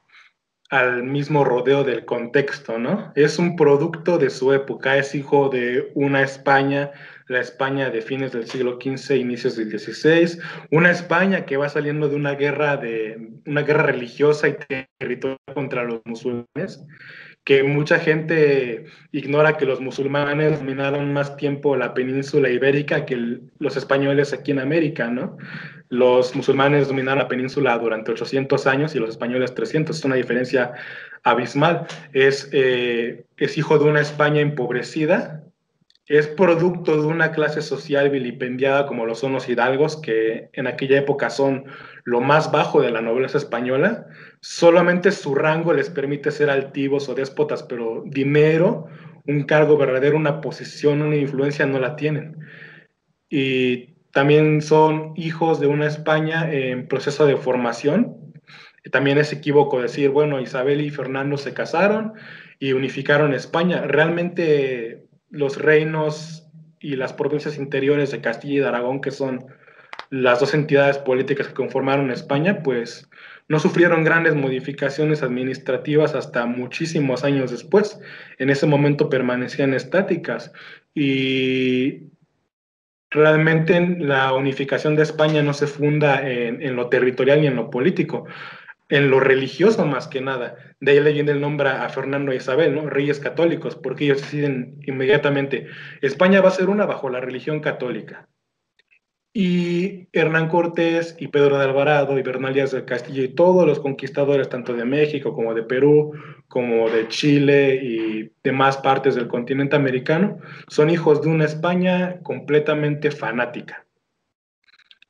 [1.03, 3.13] mismo rodeo del contexto, ¿no?
[3.15, 6.93] Es un producto de su época, es hijo de una España
[7.33, 10.39] la España de fines del siglo XV, inicios del XVI,
[10.71, 14.57] una España que va saliendo de una guerra, de, una guerra religiosa y
[14.99, 16.85] territorial contra los musulmanes,
[17.45, 23.77] que mucha gente ignora que los musulmanes dominaron más tiempo la península ibérica que los
[23.77, 25.37] españoles aquí en América, ¿no?
[25.89, 30.73] Los musulmanes dominaron la península durante 800 años y los españoles 300, es una diferencia
[31.25, 31.87] abismal.
[32.13, 35.42] Es, eh, es hijo de una España empobrecida,
[36.19, 40.99] es producto de una clase social vilipendiada como lo son los hidalgos, que en aquella
[40.99, 41.65] época son
[42.05, 44.09] lo más bajo de la nobleza española.
[44.43, 48.89] Solamente su rango les permite ser altivos o déspotas, pero dinero,
[49.27, 52.37] un cargo verdadero, una posición, una influencia no la tienen.
[53.31, 58.35] Y también son hijos de una España en proceso de formación.
[58.91, 62.13] También es equívoco decir, bueno, Isabel y Fernando se casaron
[62.59, 63.81] y unificaron España.
[63.87, 66.47] Realmente los reinos
[66.79, 69.47] y las provincias interiores de Castilla y de Aragón, que son
[70.11, 73.09] las dos entidades políticas que conformaron España, pues
[73.49, 77.99] no sufrieron grandes modificaciones administrativas hasta muchísimos años después.
[78.39, 80.53] En ese momento permanecían estáticas
[80.95, 82.11] y
[83.11, 87.71] realmente la unificación de España no se funda en, en lo territorial ni en lo
[87.71, 88.27] político,
[88.93, 90.55] en lo religioso más que nada.
[90.79, 92.91] De ahí le viene el nombre a Fernando e Isabel, ¿no?
[92.91, 95.67] Reyes católicos, porque ellos deciden inmediatamente,
[96.03, 98.29] España va a ser una bajo la religión católica.
[99.33, 103.81] Y Hernán Cortés y Pedro de Alvarado y Bernal Díaz del Castillo y todos los
[103.81, 106.13] conquistadores, tanto de México como de Perú,
[106.49, 110.37] como de Chile y demás partes del continente americano,
[110.69, 113.87] son hijos de una España completamente fanática.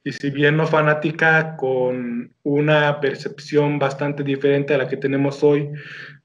[0.05, 5.71] Y si bien no fanática, con una percepción bastante diferente a la que tenemos hoy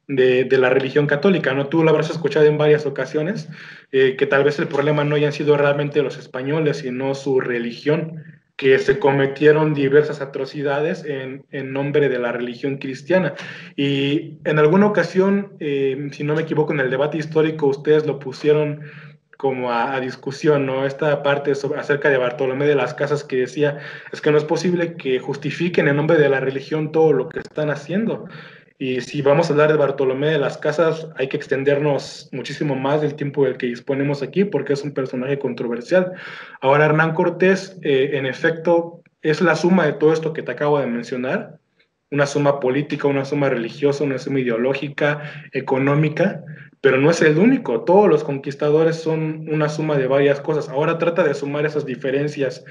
[0.08, 1.68] de, la religión católica, ¿no?
[1.68, 3.50] Tú lo habrás escuchado en varias ocasiones,
[3.92, 8.24] eh, que tal vez el problema no hayan sido realmente los españoles, sino su religión,
[8.56, 13.36] que se cometieron diversas atrocidades en, nombre de la religión cristiana.
[13.76, 18.18] Y en alguna ocasión, eh, si no me equivoco, en el debate histórico ustedes lo
[18.18, 18.82] pusieron
[19.38, 20.86] como a, discusión, ¿no?
[20.86, 23.78] Esta parte acerca de Bartolomé de las Casas que decía,
[24.12, 27.40] es que no es posible que justifiquen en nombre de la religión todo lo que
[27.40, 28.28] están haciendo.
[28.80, 33.02] Y si vamos a hablar de Bartolomé de las Casas, hay que extendernos muchísimo más
[33.02, 36.14] del tiempo del que disponemos aquí, porque es un personaje controversial.
[36.62, 40.80] Ahora, Hernán Cortés, eh, en efecto, es la suma de todo esto que te acabo
[40.80, 41.58] de mencionar,
[42.12, 45.22] una suma política, una suma religiosa, una suma ideológica,
[45.52, 46.44] económica,
[46.88, 47.82] pero no es el único.
[47.82, 50.70] Todos los conquistadores son una suma de varias cosas.
[50.70, 52.64] Ahora trata de sumar esas diferencias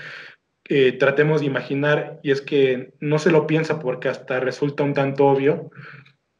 [0.98, 5.26] tratemos de imaginar, y es que no se lo piensa porque hasta resulta un tanto
[5.26, 5.70] obvio,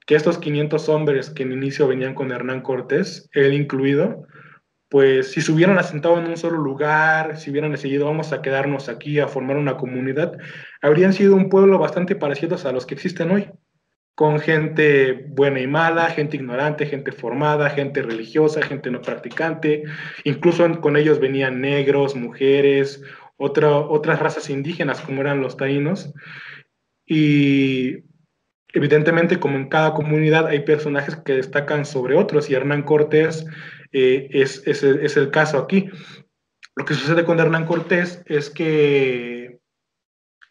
[0.07, 4.27] que estos 500 hombres que en inicio venían con Hernán Cortés, él incluido,
[4.89, 8.89] pues si se hubieran asentado en un solo lugar, si hubieran decidido vamos a quedarnos
[8.89, 10.33] aquí a formar una comunidad,
[10.81, 13.51] habrían sido un pueblo bastante parecidos a los que existen hoy,
[14.17, 19.85] con gente buena y mala, gente ignorante, gente formada, gente religiosa, gente no practicante,
[20.25, 23.03] incluso con ellos venían negros, mujeres,
[23.37, 26.15] otras razas indígenas como eran los taínos.
[27.07, 28.05] Y
[28.73, 33.47] evidentemente, como en cada comunidad, hay personajes que destacan sobre otros y Hernán Cortés
[33.93, 35.91] eh, es, es, es, el caso aquí.
[36.75, 39.36] Lo que sucede con Hernán Cortés es que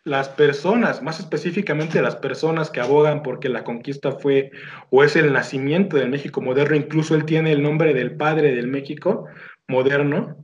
[0.06, 4.52] las personas, más específicamente las personas que abogan porque la conquista fue
[4.92, 8.68] o es el nacimiento del México moderno, incluso él tiene el nombre del padre del
[8.68, 9.26] México
[9.68, 10.38] moderno,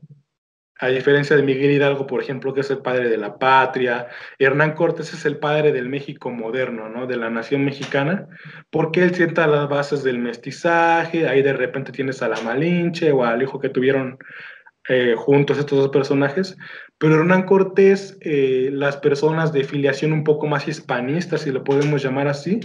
[0.80, 4.08] a diferencia de Miguel Hidalgo, por ejemplo, que es el padre de la patria,
[4.40, 7.06] Hernán Cortés es el padre del México moderno, ¿no?
[7.06, 8.28] De la nación mexicana,
[8.72, 13.24] porque él sienta las bases del mestizaje, ahí de repente tienes a la Malinche o
[13.24, 14.18] al hijo que tuvieron
[14.90, 16.58] eh, juntos estos dos personajes,
[17.02, 22.04] pero Hernán Cortés, eh, las personas de filiación un poco más hispanistas, si lo podemos
[22.04, 22.60] llamar así,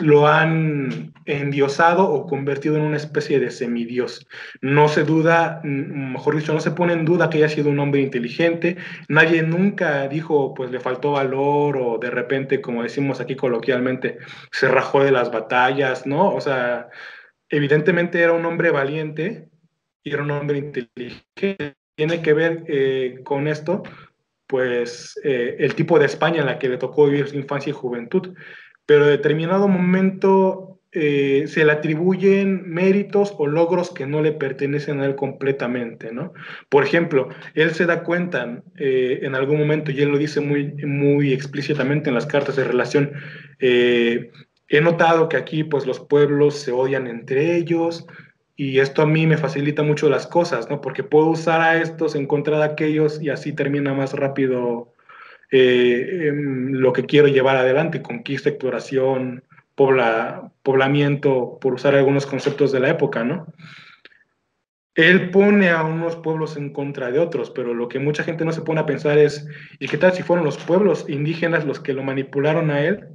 [0.00, 4.26] lo han endiosado o convertido en una especie de semidios.
[4.62, 8.00] No se duda, mejor dicho, no se pone en duda que haya sido un hombre
[8.00, 8.78] inteligente.
[9.10, 14.16] Nadie nunca dijo, pues le faltó valor o de repente, como decimos aquí coloquialmente,
[14.50, 16.32] se rajó de las batallas, ¿no?
[16.34, 16.88] O sea,
[17.50, 19.50] evidentemente era un hombre valiente
[20.02, 21.77] y era un hombre inteligente.
[21.98, 23.82] Tiene que ver eh, con esto,
[24.46, 27.74] pues, eh, el tipo de España en la que le tocó vivir su infancia y
[27.74, 28.34] juventud
[28.88, 35.00] pero en determinado momento eh, se le atribuyen méritos o logros que no le pertenecen
[35.00, 36.32] a él completamente, ¿no?
[36.70, 40.72] Por ejemplo, él se da cuenta eh, en algún momento, y él lo dice muy,
[40.86, 43.12] muy explícitamente en las cartas de relación,
[43.60, 44.30] eh,
[44.68, 48.06] he notado que aquí pues los pueblos se odian entre ellos,
[48.60, 50.80] y esto a mí me facilita mucho las cosas, ¿no?
[50.80, 54.94] Porque puedo usar a estos en contra de aquellos y así termina más rápido
[55.52, 59.44] eh, em, lo que quiero llevar adelante, conquista, exploración,
[59.76, 63.46] pobla, poblamiento, por usar algunos conceptos de la época, ¿no?
[64.96, 68.50] Él pone a unos pueblos en contra de otros, pero lo que mucha gente no
[68.50, 69.46] se pone a pensar es,
[69.78, 73.06] ¿y qué tal si fueron los pueblos indígenas los que lo manipularon a él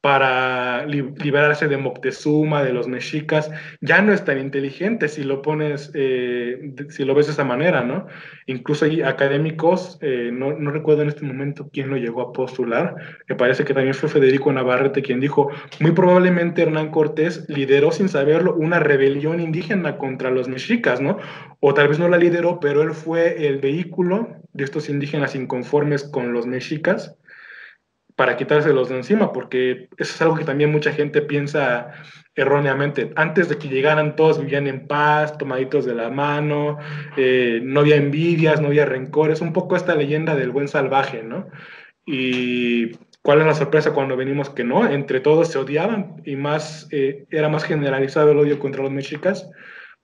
[0.00, 3.50] para liberarse de Moctezuma, de los mexicas,
[3.82, 7.82] ya no es tan inteligente si lo pones, eh, si lo ves de esa manera,
[7.84, 8.06] ¿no?
[8.46, 12.94] Incluso hay académicos, eh, no, no, recuerdo en este momento quién lo llegó a postular,
[13.28, 18.08] me parece que también fue Federico Navarrete quien dijo, muy probablemente Hernán Cortés lideró sin
[18.08, 21.18] saberlo una rebelión indígena contra los mexicas, ¿no?
[21.60, 26.04] O tal vez no la lideró, pero él fue el vehículo de estos indígenas inconformes
[26.04, 27.16] con los mexicas
[28.20, 31.92] para quitárselos de encima, porque eso es algo que también mucha gente piensa
[32.34, 33.12] erróneamente.
[33.16, 36.76] Antes de que llegaran todos vivían en paz, tomaditos de la mano,
[37.16, 41.48] eh, no había envidias, no había rencores, un poco esta leyenda del buen salvaje, ¿no?
[42.04, 42.90] Y
[43.22, 47.24] cuál es la sorpresa cuando venimos que no, entre todos se odiaban y más, eh,
[47.30, 49.48] era más generalizado el odio contra los mexicas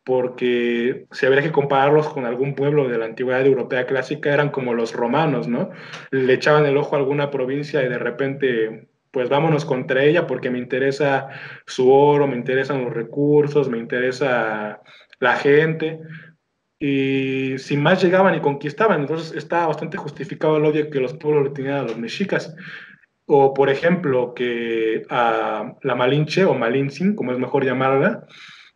[0.07, 4.73] porque si habría que compararlos con algún pueblo de la antigüedad europea clásica, eran como
[4.73, 5.71] los romanos, ¿no?
[6.12, 10.49] Le echaban el ojo a alguna provincia y de repente, pues vámonos contra ella porque
[10.49, 11.29] me interesa
[11.66, 14.81] su oro, me interesan los recursos, me interesa
[15.19, 15.99] la gente.
[16.79, 19.01] y sin más llegaban y conquistaban.
[19.01, 22.55] Entonces está bastante justificado el odio que los pueblos le tenían a los mexicas.
[23.27, 28.27] O, por ejemplo, que a la Malinche o Malintzin, como es mejor llamarla,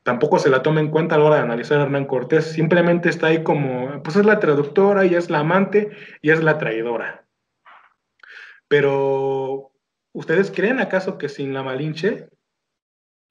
[0.02, 2.52] tampoco se la toma en cuenta a la hora de analizar a Hernán Cortés.
[2.52, 5.90] Simplemente está ahí como, pues es la traductora y es la amante
[6.22, 7.26] y es la traidora.
[8.68, 9.72] Pero,
[10.12, 12.28] ¿ustedes creen acaso que sin la Malinche,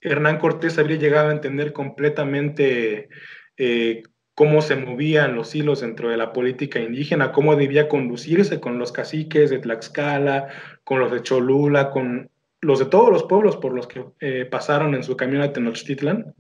[0.02, 3.10] Hernán Cortés habría llegado a entender completamente
[3.58, 4.04] eh,
[4.36, 8.94] cómo se movían los hilos dentro de la política indígena, cómo debía conducirse con los
[8.94, 10.48] caciques de Tlaxcala,
[10.86, 12.30] con los de Cholula, con
[12.62, 16.34] los de todos los pueblos por los que eh, pasaron en su camino a Tenochtitlan.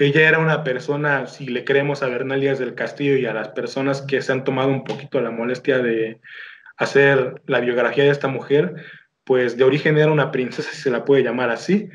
[0.00, 3.50] Ella era una persona, si le creemos a Bernal Díaz del Castillo y a las
[3.50, 6.20] personas que se han tomado un poquito la molestia de
[6.78, 8.76] hacer la biografía de esta mujer,
[9.24, 11.90] pues de origen era una princesa, si se la puede llamar así,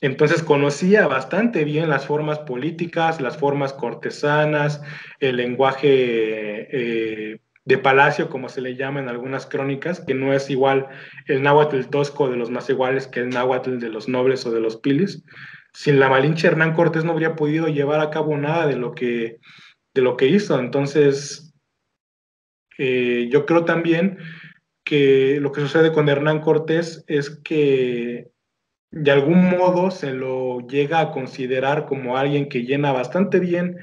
[0.00, 4.82] entonces conocía bastante bien las formas políticas, las formas cortesanas,
[5.20, 10.50] el lenguaje eh, de palacio, como se le llama en algunas crónicas, que no es
[10.50, 10.88] igual
[11.26, 14.60] el náhuatl tosco de los más iguales que el náhuatl de los nobles o de
[14.60, 15.22] los pilis.
[15.76, 19.40] Sin la Malinche, Hernán Cortés no habría podido llevar a cabo nada de lo que,
[19.92, 20.58] de lo que hizo.
[20.58, 21.52] Entonces,
[22.78, 24.16] eh, yo creo también
[24.84, 28.30] que lo que sucede con Hernán Cortés es que
[28.90, 33.76] de algún modo se lo llega a considerar como alguien que llena bastante bien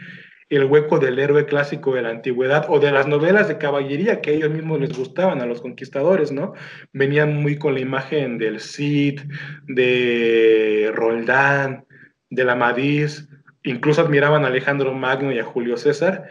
[0.55, 4.31] el hueco del héroe clásico de la antigüedad o de las novelas de caballería que
[4.31, 6.53] a ellos mismos les gustaban, a los conquistadores, ¿no?
[6.91, 9.21] Venían muy con la imagen del Cid,
[9.67, 11.85] de Roldán,
[12.29, 13.27] de la Amadís,
[13.63, 16.25] incluso admiraban a Alejandro Magno y a Julio César,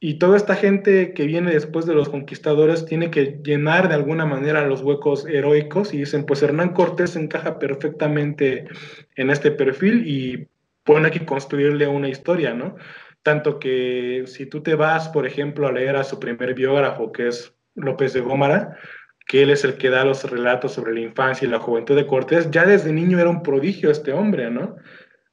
[0.00, 4.26] y toda esta gente que viene después de los conquistadores tiene que llenar de alguna
[4.26, 8.68] manera los huecos heroicos y dicen, pues Hernán Cortés encaja perfectamente
[9.16, 10.46] en este perfil y
[10.84, 12.76] pone que construirle una historia, ¿no?
[13.22, 17.28] Tanto que si tú te vas, por ejemplo, a leer a su primer biógrafo, que
[17.28, 18.78] es López de Gómara,
[19.26, 22.06] que él es el que da los relatos sobre la infancia y la juventud de
[22.06, 24.76] Cortés, ya desde niño era un prodigio este hombre, ¿no?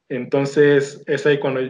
[0.08, 1.60] Entonces es ahí cuando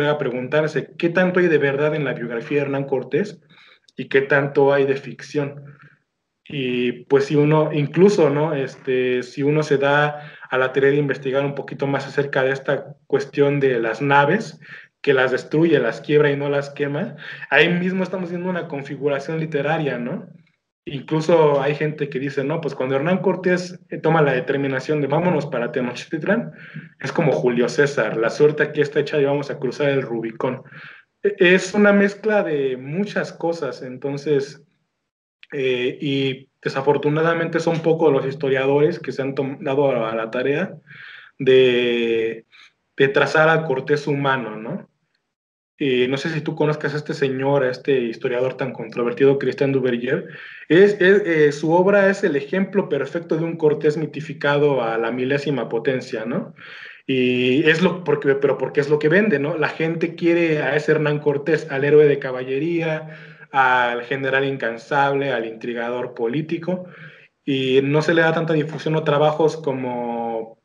[0.00, 3.40] a preguntarse qué tanto hay de verdad en la biografía de Hernán Cortés
[3.96, 5.64] y qué tanto hay de ficción.
[6.44, 8.54] Y pues si uno, incluso, ¿no?
[8.54, 12.50] Este, si uno se da a la tarea de investigar un poquito más acerca de
[12.50, 14.58] esta cuestión de las naves,
[15.02, 17.16] que las destruye, las quiebra y no las quema,
[17.50, 20.28] ahí mismo estamos viendo una configuración literaria, ¿no?
[20.84, 25.08] Incluso hay gente que dice, no, pues cuando Hernán Cortés eh, toma la determinación de
[25.08, 26.52] vámonos para Tenochtitlán,
[27.00, 30.62] es como Julio César, la suerte aquí está hecha y vamos a cruzar el Rubicón.
[31.22, 34.64] E, es una mezcla de muchas cosas, entonces,
[35.52, 40.74] eh, y desafortunadamente son pocos los historiadores que se han dado a la tarea
[41.38, 42.46] de,
[42.96, 44.91] de trazar al Cortés humano, ¿no?
[46.08, 50.28] No sé si tú conozcas a este señor, a este historiador tan controvertido, Christian Duverger,
[50.68, 55.68] es, eh, su obra es el ejemplo perfecto de un Cortés mitificado a la milésima
[55.68, 56.54] potencia, ¿no?
[57.06, 59.56] Y es lo, porque, pero porque es lo que vende, ¿no?
[59.58, 63.08] La gente quiere a ese Hernán Cortés, al héroe de caballería,
[63.50, 66.86] al general incansable, al intrigador político,
[67.44, 70.21] y no se le da tanta difusión a trabajos como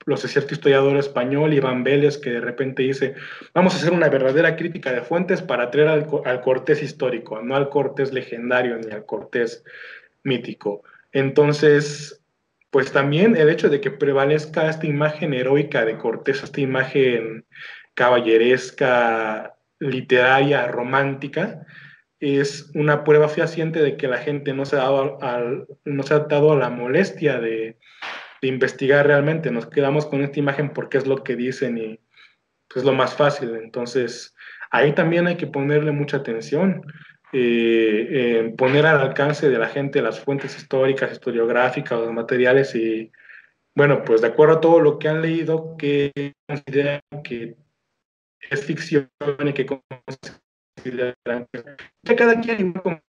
[0.07, 3.15] los de cierto historiador español, Iván Vélez, que de repente dice,
[3.53, 7.57] vamos a hacer una verdadera crítica de fuentes para traer al, al Cortés histórico, no
[7.57, 9.65] al Cortés legendario ni al Cortés
[10.23, 10.83] mítico.
[11.11, 12.23] Entonces,
[12.71, 17.45] pues también el hecho de que prevalezca esta imagen heroica de Cortés, esta imagen
[17.93, 21.65] caballeresca, literaria, romántica,
[22.21, 26.13] es una prueba fehaciente de que la gente no se ha dado, al, no se
[26.13, 27.77] ha dado a la molestia de,
[28.41, 29.51] de, investigar realmente.
[29.51, 31.99] Nos quedamos con esta imagen porque es lo que dicen y
[32.67, 33.55] pues, es lo más fácil.
[33.55, 34.35] Entonces,
[34.71, 36.83] ahí también hay que ponerle mucha atención,
[37.33, 43.11] eh, poner al alcance de la gente las fuentes históricas, historiográficas, los materiales y,
[43.75, 46.11] bueno, pues de acuerdo a todo lo que han leído, que
[46.47, 47.55] consideran que
[48.49, 49.09] es ficción
[49.45, 49.65] y que
[52.15, 53.01] cada quien, como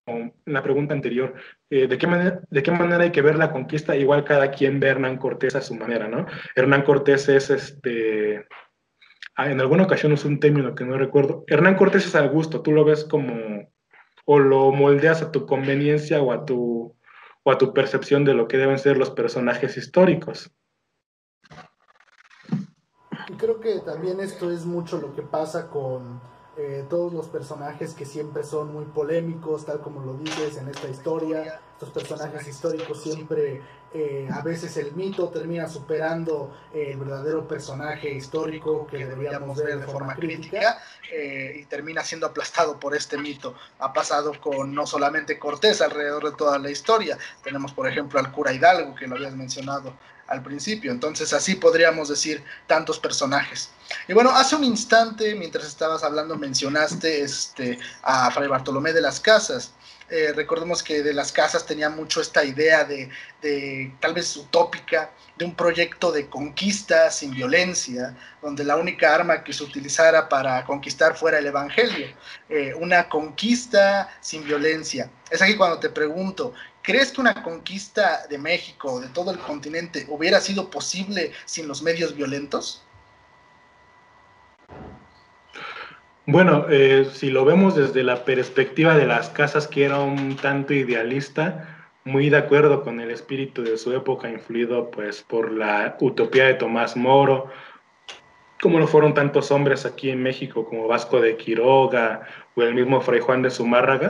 [0.46, 1.34] la pregunta anterior,
[1.70, 3.96] eh, ¿de, qué manera, ¿de qué manera hay que ver la conquista?
[3.96, 6.26] Igual cada quien ve a Hernán Cortés a su manera, ¿no?
[6.54, 8.46] Hernán Cortés es este.
[9.36, 11.44] Ah, en alguna ocasión usó un término que no recuerdo.
[11.46, 13.70] Hernán Cortés es al gusto, tú lo ves como.
[14.24, 16.96] o lo moldeas a tu conveniencia o a tu,
[17.42, 20.52] o a tu percepción de lo que deben ser los personajes históricos.
[23.28, 26.20] Y creo que también esto es mucho lo que pasa con
[26.60, 30.88] eh, todos los personajes que siempre son muy polémicos, tal como lo dices en esta
[30.88, 33.62] historia, estos personajes históricos siempre,
[33.94, 39.86] eh, a veces el mito termina superando el verdadero personaje histórico que deberíamos ver de
[39.86, 40.80] forma crítica
[41.12, 43.54] eh, y termina siendo aplastado por este mito.
[43.78, 48.32] Ha pasado con no solamente Cortés alrededor de toda la historia, tenemos por ejemplo al
[48.32, 49.94] cura Hidalgo, que lo habías mencionado
[50.28, 50.92] al principio.
[50.92, 53.70] Entonces así podríamos decir tantos personajes.
[54.06, 59.20] Y bueno, hace un instante, mientras estabas hablando, mencionaste este, a Fray Bartolomé de las
[59.20, 59.72] Casas.
[60.10, 63.10] Eh, recordemos que de las casas tenía mucho esta idea de,
[64.00, 69.52] tal vez utópica de un proyecto de conquista sin violencia, donde la única arma que
[69.52, 72.08] se utilizara para conquistar fuera el Evangelio.
[72.48, 75.10] Eh, una conquista sin violencia.
[75.30, 76.54] Es aquí cuando te pregunto,
[76.88, 81.82] ¿crees que una conquista de México, de todo el continente, hubiera sido posible sin los
[81.82, 82.82] medios violentos?
[86.24, 90.72] Bueno, eh, si lo vemos desde la perspectiva de las casas, que era un tanto
[90.72, 96.46] idealista, muy de acuerdo con el espíritu de su época, influido pues por la utopía
[96.46, 97.50] de Tomás Moro,
[98.62, 102.22] como lo fueron tantos hombres aquí en México como Vasco de Quiroga
[102.54, 104.08] o el mismo Fray Juan de Zumárraga.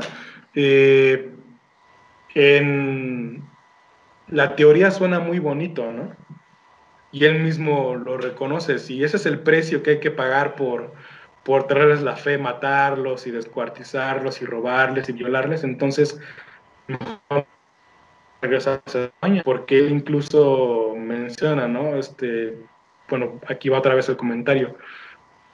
[0.54, 1.32] Eh,
[2.34, 3.42] en
[4.28, 6.14] la teoría suena muy bonito, ¿no?
[7.10, 10.92] Y él mismo lo reconoce, si ese es el precio que hay que pagar por
[11.48, 16.20] por traerles la fe, matarlos y descuartizarlos y robarles y violarles, entonces
[19.44, 21.96] porque él incluso menciona, ¿no?
[21.96, 22.58] Este,
[23.08, 24.76] bueno, aquí va otra vez el comentario.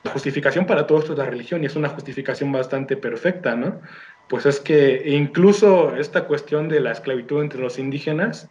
[0.02, 3.80] La justificación para todo esto es la religión y es una justificación bastante perfecta, ¿no?
[4.28, 8.48] Pues es que incluso esta cuestión de la esclavitud entre los indígenas,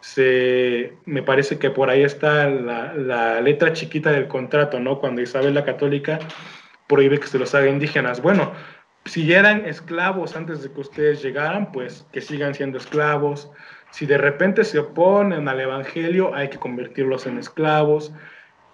[0.00, 5.00] se, me parece que por ahí está la, letra chiquita del contrato, ¿no?
[5.00, 6.18] Cuando Isabel la Católica
[6.86, 8.22] prohíbe que se los haga indígenas.
[8.22, 8.52] Bueno,
[9.04, 13.50] si eran esclavos antes de que ustedes llegaran, pues que sigan siendo esclavos.
[13.90, 18.12] Si de repente se oponen al Evangelio, hay que convertirlos en esclavos.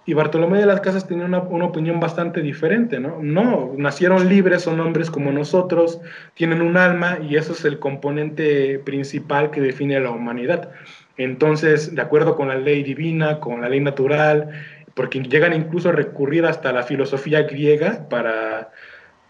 [0.05, 3.19] Y Bartolomé de las Casas tenía una, una, opinión bastante diferente, ¿no?
[3.21, 6.01] No, nacieron libres, son hombres como nosotros,
[6.33, 10.71] tienen un alma y eso es el componente principal que define a la humanidad.
[11.17, 14.49] Entonces, de acuerdo con la ley divina, con la ley natural,
[14.93, 18.71] porque llegan incluso a recurrir hasta la filosofía griega para,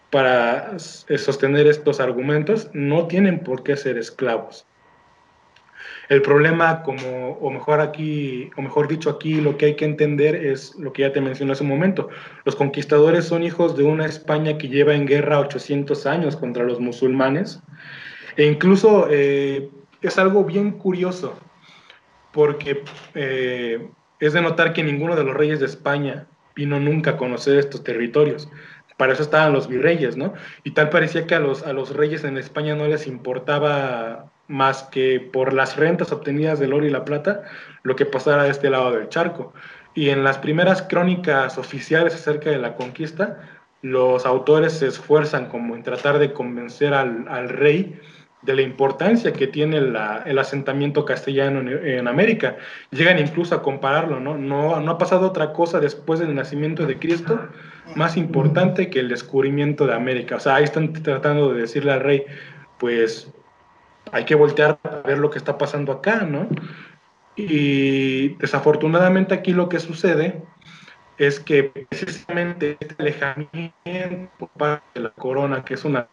[0.09, 4.65] para sostener estos argumentos, no tienen por qué ser esclavos.
[6.09, 10.35] El problema, como, o mejor aquí, o mejor dicho aquí, lo que hay que entender
[10.35, 12.09] es lo que ya te mencioné hace un momento.
[12.43, 16.79] Los conquistadores son hijos de una España que lleva en guerra 800 años contra los
[16.79, 17.61] musulmanes.
[18.35, 19.69] E incluso eh,
[20.01, 21.39] es algo bien curioso,
[22.33, 22.83] porque
[23.13, 23.87] eh,
[24.19, 27.83] es de notar que ninguno de los reyes de España vino nunca a conocer estos
[27.83, 28.49] territorios.
[28.97, 30.33] Para eso estaban los virreyes, ¿no?
[30.63, 34.83] Y tal parecía que a los, a los reyes en España no les importaba más
[34.83, 37.41] que por las rentas obtenidas del oro y la plata
[37.81, 39.53] lo que pasara de este lado del charco.
[39.95, 43.41] Y en las primeras crónicas oficiales acerca de la conquista,
[43.81, 47.99] los autores se esfuerzan como en tratar de convencer al, al rey
[48.43, 52.57] de la importancia que tiene el asentamiento castellano en, América.
[52.91, 54.37] Llegan incluso a compararlo, ¿no?
[54.37, 54.79] ¿no?
[54.79, 57.47] No ha pasado otra cosa después del nacimiento de Cristo
[57.95, 60.35] más importante que el descubrimiento de América.
[60.35, 62.25] O sea, ahí están tratando de decirle al rey,
[62.79, 63.33] pues
[64.11, 66.47] hay que voltear a ver lo que está pasando acá, ¿no?
[67.35, 70.43] Y desafortunadamente aquí lo que sucede
[71.17, 76.07] es que precisamente este alejamiento por parte de la corona, que es una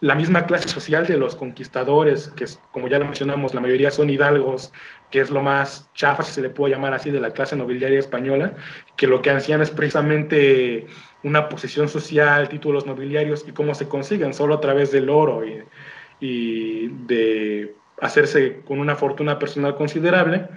[0.00, 3.90] la misma clase social de los conquistadores, que es, como ya lo mencionamos, la mayoría
[3.90, 4.72] son hidalgos,
[5.10, 7.98] que es lo más chafa, si se le puede llamar así, de la clase nobiliaria
[7.98, 8.54] española,
[8.96, 10.86] que lo que hacían es precisamente
[11.22, 15.42] una posición social, títulos nobiliarios, y cómo se consiguen, solo a través del oro
[16.20, 20.48] y, de hacerse con una fortuna personal considerable.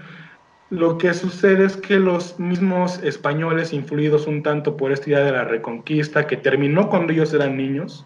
[0.69, 5.31] Lo que sucede es que los mismos españoles, influidos un tanto por esta idea de
[5.31, 8.05] la reconquista, que terminó cuando ellos eran niños,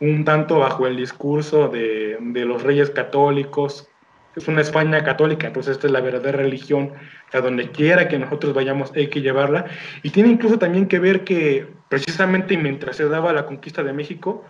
[0.00, 3.88] un tanto bajo el discurso de, los reyes católicos.
[4.36, 6.92] Es una España católica, entonces esta es la verdadera religión,
[7.32, 9.64] a donde quiera que nosotros vayamos hay que llevarla.
[10.02, 14.44] Y tiene incluso también que ver que precisamente mientras se daba la conquista de México,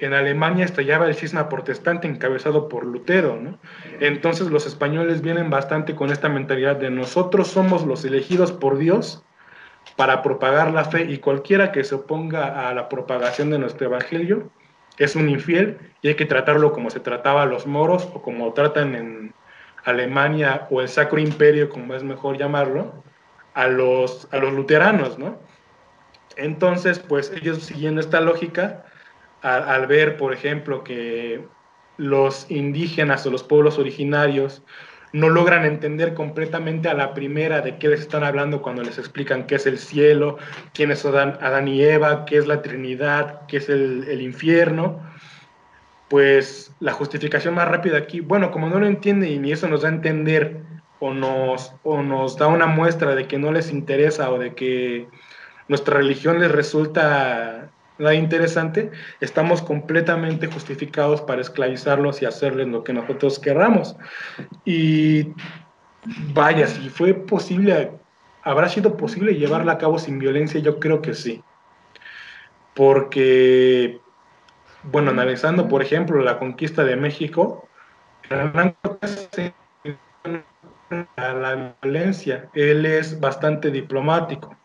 [0.00, 3.38] en Alemania estallaba el cisma protestante encabezado por Lutero.
[4.00, 9.24] Entonces los españoles vienen bastante con esta mentalidad de nosotros somos los elegidos por Dios
[9.96, 14.50] para propagar la fe y cualquiera que se oponga a la propagación de nuestro evangelio,
[14.98, 18.52] es un infiel y hay que tratarlo como se trataba a los moros o como
[18.52, 19.34] tratan en
[19.84, 23.02] Alemania o el Sacro Imperio, como es mejor llamarlo,
[23.54, 25.38] a los, a los luteranos, ¿no?
[26.36, 28.84] Entonces, pues ellos siguiendo esta lógica,
[29.42, 31.44] al ver, por ejemplo, que
[31.96, 34.64] los indígenas o los pueblos originarios
[35.14, 39.46] no logran entender completamente a la primera de qué les están hablando cuando les explican
[39.46, 40.38] qué es el cielo,
[40.72, 45.00] quién es Adán, y Eva, qué es la Trinidad, qué es el, el, infierno,
[46.08, 49.82] pues la justificación más rápida aquí, bueno, como no lo entiende y ni eso nos
[49.82, 50.62] da a entender
[50.98, 55.06] o nos, o nos da una muestra de que no les interesa o de que
[55.68, 58.90] nuestra religión les resulta nada interesante,
[59.20, 63.96] estamos completamente justificados para esclavizarlos y hacerles lo que nosotros querramos.
[64.64, 65.32] Y
[66.32, 67.92] vaya, si fue posible,
[68.42, 71.42] habrá sido posible llevarla a cabo sin violencia, yo creo que sí.
[72.74, 74.00] Porque,
[74.82, 77.68] bueno, analizando, por ejemplo, la conquista de México,
[81.16, 84.56] la violencia, él es bastante diplomático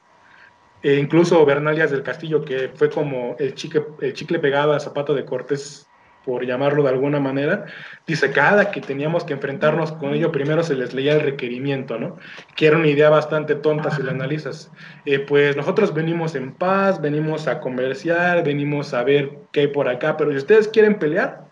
[0.82, 5.14] e incluso Bernalias del Castillo, que fue como el chicle, el chicle pegado al zapato
[5.14, 5.90] de Cortés,
[6.26, 7.66] por llamarlo de alguna manera,
[8.06, 12.18] dice cada que teníamos que enfrentarnos con ello, primero se les leía el requerimiento, ¿no?
[12.56, 14.72] Que era una idea bastante tonta si la analizas.
[15.06, 19.88] Eh, pues nosotros venimos en paz, venimos a comerciar, venimos a ver qué hay por
[19.88, 21.46] acá, pero si ustedes quieren pelear,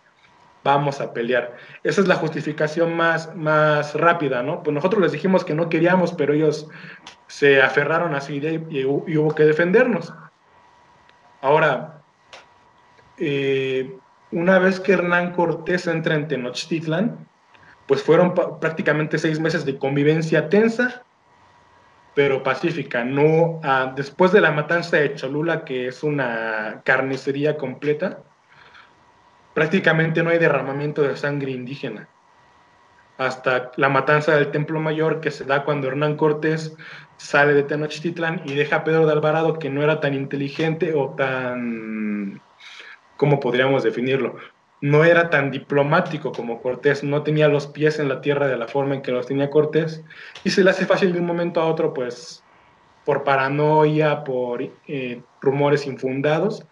[0.64, 1.56] vamos a pelear.
[1.84, 4.64] Esa es la justificación más, más rápida, ¿no?
[4.64, 6.68] Pues nosotros les dijimos que no queríamos, pero ellos
[7.28, 10.14] se aferraron a su idea y, hubo que defendernos.
[11.42, 12.02] Ahora,
[13.18, 13.98] eh,
[14.32, 17.28] una vez que Hernán Cortés entra en Tenochtitlan,
[17.86, 21.04] pues fueron prácticamente seis meses de convivencia tensa,
[22.14, 23.06] pero pacífica.
[23.06, 28.24] No, ah, después de la matanza de Cholula, que es una carnicería completa,
[29.54, 32.10] prácticamente no hay derramamiento de sangre indígena.
[33.18, 36.76] Hasta la matanza del Templo Mayor que se da cuando Hernán Cortés
[37.18, 41.10] sale de Tenochtitlan y deja a Pedro de Alvarado que no era tan inteligente o
[41.16, 42.42] tan,
[43.18, 44.36] ¿cómo podríamos definirlo?
[44.82, 48.68] No era tan diplomático como Cortés, no tenía los pies en la tierra de la
[48.68, 50.04] forma en que los tenía Cortés
[50.44, 52.44] y se le hace fácil de un momento a otro, pues
[53.04, 56.68] por paranoia, por eh, rumores infundados,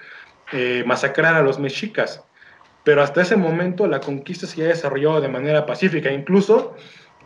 [0.51, 2.23] eh, masacrar a los mexicas
[2.85, 6.75] pero hasta ese momento la conquista se había desarrollado de manera pacífica, incluso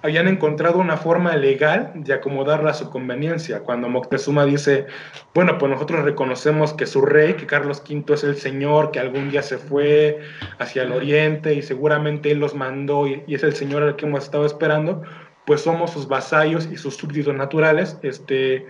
[0.02, 3.60] habían encontrado una forma legal de acomodarla a su conveniencia.
[3.60, 4.88] Cuando Moctezuma dice,
[5.36, 9.30] bueno, pues nosotros reconocemos que su rey, que Carlos V es el señor, que algún
[9.30, 10.20] día se fue
[10.58, 14.24] hacia el oriente y seguramente él los mandó y, es el señor al que hemos
[14.24, 15.04] estado esperando,
[15.46, 18.66] pues somos sus vasallos y sus súbditos naturales, este,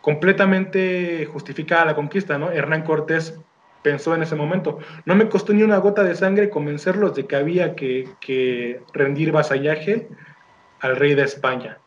[0.00, 2.52] completamente justificada la conquista, ¿no?
[2.52, 3.40] Hernán Cortés
[3.82, 4.78] pensó en ese momento.
[5.04, 10.08] No me costó ni una gota de sangre convencerlos de que había que, rendir vasallaje
[10.80, 11.78] al rey de España.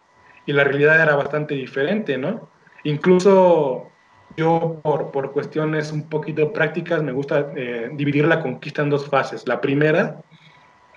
[0.45, 2.49] Y la realidad era bastante diferente, ¿no?
[2.83, 3.89] Incluso
[4.37, 9.09] yo, por, por cuestiones un poquito prácticas, me gusta eh, dividir la conquista en dos
[9.09, 9.47] fases.
[9.47, 10.21] La primera,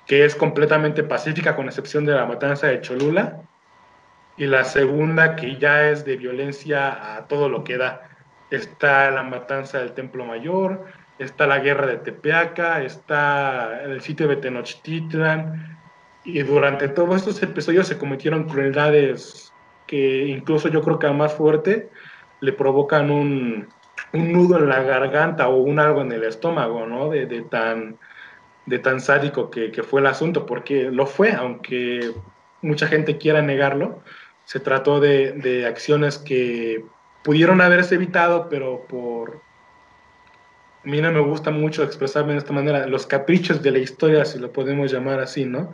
[0.07, 3.40] que es completamente pacífica, con excepción de la matanza de Cholula,
[4.36, 8.18] y la segunda, que ya es de violencia a todo lo que da
[8.51, 10.86] está la matanza del Templo Mayor,
[11.18, 15.78] está la guerra de Tepeaca, está el sitio de Tenochtitlan,
[16.24, 19.53] y durante todos estos episodios se cometieron crueldades
[19.86, 21.88] que incluso yo creo que a más fuerte
[22.40, 23.68] le provocan un,
[24.12, 27.09] nudo en la garganta o un algo en el estómago, ¿no?
[27.09, 27.96] De, tan,
[28.66, 32.12] de tan sádico que, fue el asunto, porque lo fue, aunque
[32.62, 34.03] mucha gente quiera negarlo,
[34.44, 36.84] se trató de, de acciones que
[37.23, 39.41] pudieron haberse evitado, pero por...
[40.85, 44.25] A mí no me gusta mucho expresarme de esta manera, los caprichos de la historia,
[44.25, 45.73] si lo podemos llamar así, ¿no?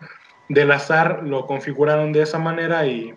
[0.48, 3.14] Del azar lo configuraron de esa manera y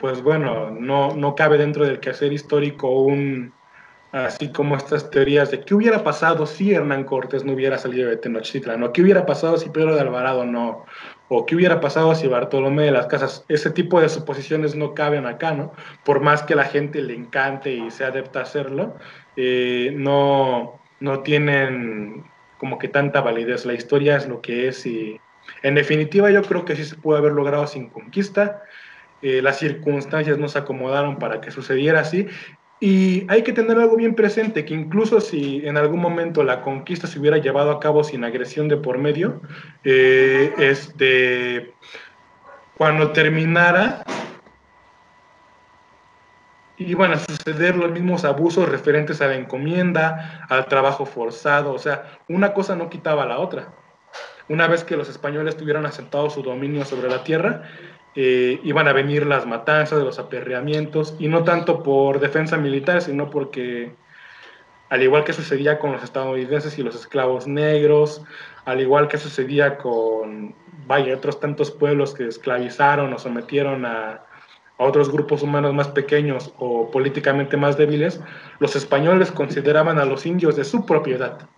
[0.00, 3.52] pues bueno, no, no cabe dentro del quehacer histórico un,
[4.14, 8.16] así como estas teorías de qué hubiera pasado si Hernán Cortés no hubiera salido de
[8.16, 10.86] Tenochtitlan, o qué hubiera pasado si Pedro de Alvarado no,
[11.28, 15.26] o qué hubiera pasado si Bartolomé de las Casas, ese tipo de suposiciones no caben
[15.26, 15.72] acá, ¿no?
[16.04, 18.94] Por más que la gente le encante y sea adepta a hacerlo,
[19.36, 22.24] eh, no, no tienen
[22.58, 23.66] como que tanta validez.
[23.66, 25.20] La historia es lo que es y
[25.64, 28.62] en definitiva yo creo que sí se pudo haber logrado sin conquista.
[29.22, 32.28] Eh, las circunstancias no se acomodaron para que sucediera así
[32.86, 37.06] y hay que tener algo bien presente, que incluso si en algún momento la conquista
[37.06, 39.40] se hubiera llevado a cabo sin agresión de por medio,
[39.84, 41.72] eh, este,
[42.76, 44.04] cuando terminara,
[46.76, 52.18] iban a suceder los mismos abusos referentes a la encomienda, al trabajo forzado, o sea,
[52.28, 53.68] una cosa no quitaba a la otra.
[54.50, 57.62] Una vez que los españoles tuvieran asentado su dominio sobre la tierra,
[58.16, 63.30] eh, iban a venir las matanzas, los aperreamientos, y no tanto por defensa militar, sino
[63.30, 63.92] porque
[64.90, 68.22] al igual que sucedía con los estadounidenses y los esclavos negros,
[68.64, 70.54] al igual que sucedía con,
[70.86, 74.22] vaya, otros tantos pueblos que esclavizaron o sometieron a,
[74.78, 78.20] a otros grupos humanos más pequeños o políticamente más débiles,
[78.58, 81.48] los españoles consideraban a los indios de su propiedad.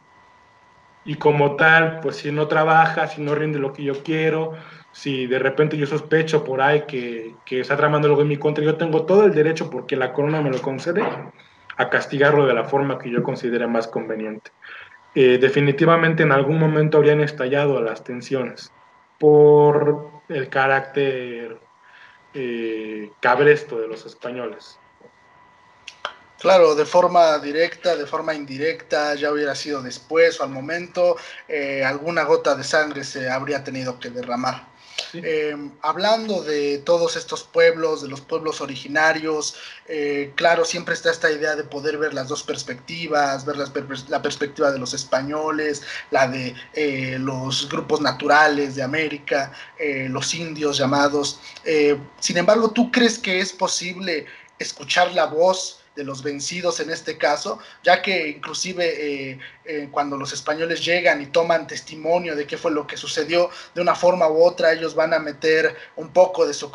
[1.07, 4.55] Y como tal, pues si no trabaja, si no rinde lo que yo quiero,
[4.93, 8.65] si de repente yo sospecho por ahí que, que está tramando algo en mi contra,
[8.65, 11.03] yo tengo todo el derecho, porque la corona me lo concede,
[11.77, 14.51] a castigarlo de la forma que yo considere más conveniente.
[15.15, 18.71] Eh, definitivamente en algún momento habrían estallado las tensiones
[19.19, 21.59] por el carácter
[22.35, 24.79] eh, cabresto de los españoles.
[26.39, 31.17] Claro, de forma directa, de forma indirecta, ya hubiera sido después o al momento,
[31.49, 34.77] eh, alguna gota de sangre se habría tenido que derramar.
[35.13, 39.55] Eh, hablando de todos estos pueblos, de los pueblos originarios,
[39.87, 43.57] eh, claro, siempre está esta idea de poder ver las dos perspectivas, ver
[44.09, 49.53] la perspectiva de los españoles, la de eh, los grupos naturales de América,
[50.09, 51.41] los indios llamados.
[52.21, 54.27] sin embargo, ¿tú crees que es posible
[54.59, 55.81] escuchar la voz?
[55.97, 61.23] De los vencidos en este caso, ya que inclusive eh, eh, cuando los españoles llegan
[61.23, 64.95] y toman testimonio de qué fue lo que sucedió, de una forma u otra ellos
[64.95, 66.71] van a meter un poco de su,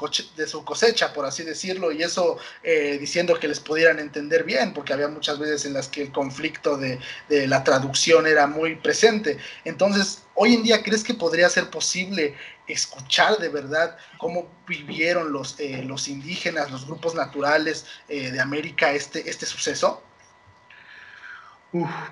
[0.65, 5.07] cosecha, por así decirlo, y eso eh, diciendo que les pudieran entender bien, porque había
[5.07, 6.99] muchas veces en las que el conflicto de,
[7.30, 9.38] de la traducción era muy presente.
[9.63, 12.36] Entonces, hoy en día, ¿crees que podría ser posible
[12.72, 18.91] escuchar de verdad cómo vivieron los, eh, los indígenas, los grupos naturales eh, de América
[18.91, 20.03] este, este suceso?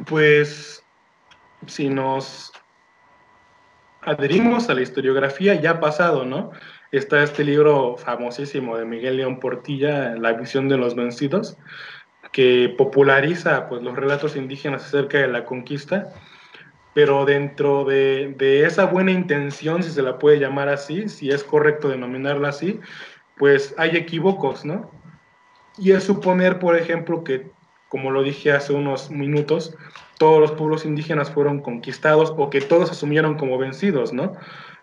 [0.05, 0.81] pues
[1.67, 2.53] si nos
[4.01, 6.51] adherimos a la historiografía ya pasado, ¿no?
[6.91, 11.57] Está este libro famosísimo de Miguel León Portilla, La visión de los vencidos,
[12.31, 16.13] que populariza pues, los relatos indígenas acerca de la conquista
[16.99, 18.35] pero dentro de,
[18.65, 22.81] esa buena intención, si se la puede llamar así, si es correcto denominarla así,
[23.37, 24.91] pues hay equívocos, ¿no?
[25.77, 27.51] Y es suponer, por ejemplo, que,
[27.87, 29.77] como lo dije hace unos minutos,
[30.17, 34.33] todos los pueblos indígenas fueron conquistados o que todos asumieron como vencidos, ¿no?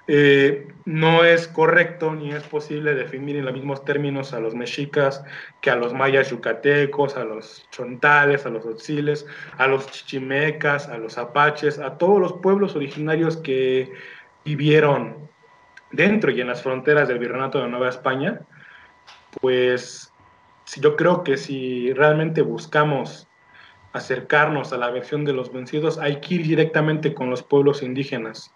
[0.08, 5.24] Eh, no es correcto ni es posible definir en los mismos términos a los mexicas
[5.60, 9.26] que a los mayas yucatecos, a los chontales, a los otziles,
[9.58, 13.92] a los chichimecas, a los apaches, a todos los pueblos originarios que
[14.44, 15.28] vivieron
[15.90, 18.42] dentro y en las fronteras del Virreinato de Nueva España,
[19.40, 20.12] pues
[20.76, 23.28] yo creo que si realmente buscamos
[23.92, 28.55] acercarnos a la versión de los vencidos, hay que ir directamente con los pueblos indígenas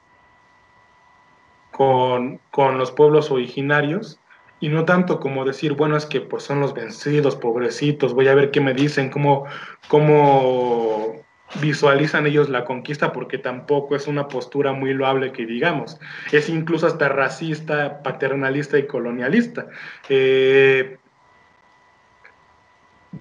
[1.71, 4.19] con, los pueblos originarios
[4.61, 8.35] y no tanto como decir, bueno, es que pues son los vencidos, pobrecitos, voy a
[8.35, 9.47] ver qué me dicen, cómo,
[9.89, 11.25] cómo
[11.61, 15.99] visualizan ellos la conquista, porque tampoco es una postura muy loable que digamos,
[16.31, 19.67] es incluso hasta racista, paternalista y colonialista.
[20.11, 20.99] Eh,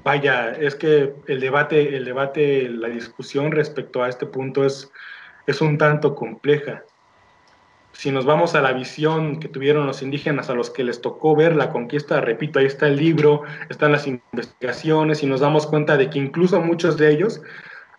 [0.04, 4.92] vaya, es que el debate, el debate, la discusión respecto a este punto es,
[5.48, 6.84] es un tanto compleja
[8.00, 11.36] si nos vamos a la visión que tuvieron los indígenas a los que les tocó
[11.36, 15.98] ver la conquista, repito, ahí está el libro, están las investigaciones y nos damos cuenta
[15.98, 17.42] de que incluso muchos de ellos,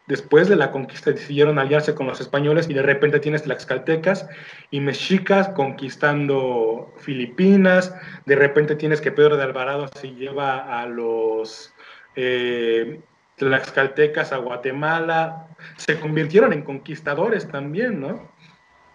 [0.06, 4.26] después de la conquista, decidieron aliarse con los españoles y de repente tienes tlaxcaltecas
[4.70, 7.94] y mexicas conquistando Filipinas,
[8.24, 11.74] de repente tienes que Pedro de Alvarado se lleva a los...
[12.16, 13.02] Eh,
[13.36, 18.30] tlaxcaltecas a Guatemala, se convirtieron en conquistadores también, ¿no?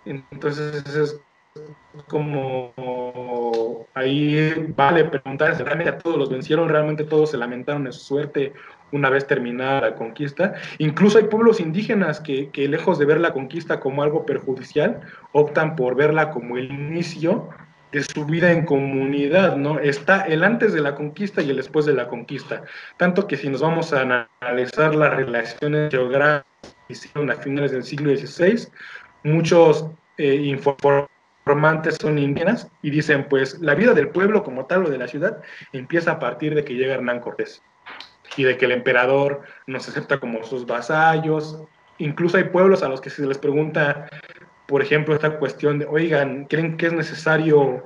[0.06, 1.20] Entonces es
[2.08, 2.74] como
[3.94, 6.68] ahí vale preguntarse, ¿realmente a todos los vencieron?
[6.68, 8.54] ¿Realmente todos se lamentaron de su suerte
[8.92, 10.54] una vez terminada la conquista?
[10.78, 15.02] Incluso hay pueblos indígenas que, que lejos de ver la conquista como algo perjudicial,
[15.32, 17.50] optan por verla como el inicio
[17.92, 19.80] de su vida en comunidad, ¿no?
[19.80, 22.64] Está el antes de la conquista y el después de la conquista.
[22.98, 24.02] Tanto que si nos vamos a
[24.42, 26.46] analizar las relaciones geográficas
[27.16, 28.68] a finales del siglo XVI,
[29.26, 34.90] muchos eh, informantes son indígenas y dicen, pues la vida del pueblo como tal o
[34.90, 35.42] de la ciudad
[35.74, 37.62] empieza a partir de que llega Hernán Cortés
[38.38, 41.60] y de que el emperador nos acepta como sus vasallos.
[41.98, 44.10] Incluso hay pueblos a los que se les pregunta,
[44.68, 47.84] por ejemplo, esta cuestión de, oigan, ¿creen que es necesario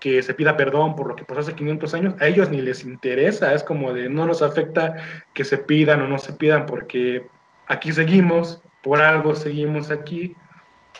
[0.00, 2.14] que se pida perdón por lo que pasó hace 500 años?
[2.20, 4.96] A ellos ni les interesa, es como de no nos afecta
[5.32, 7.26] que se pidan o no se pidan porque
[7.68, 10.34] aquí seguimos, por algo seguimos aquí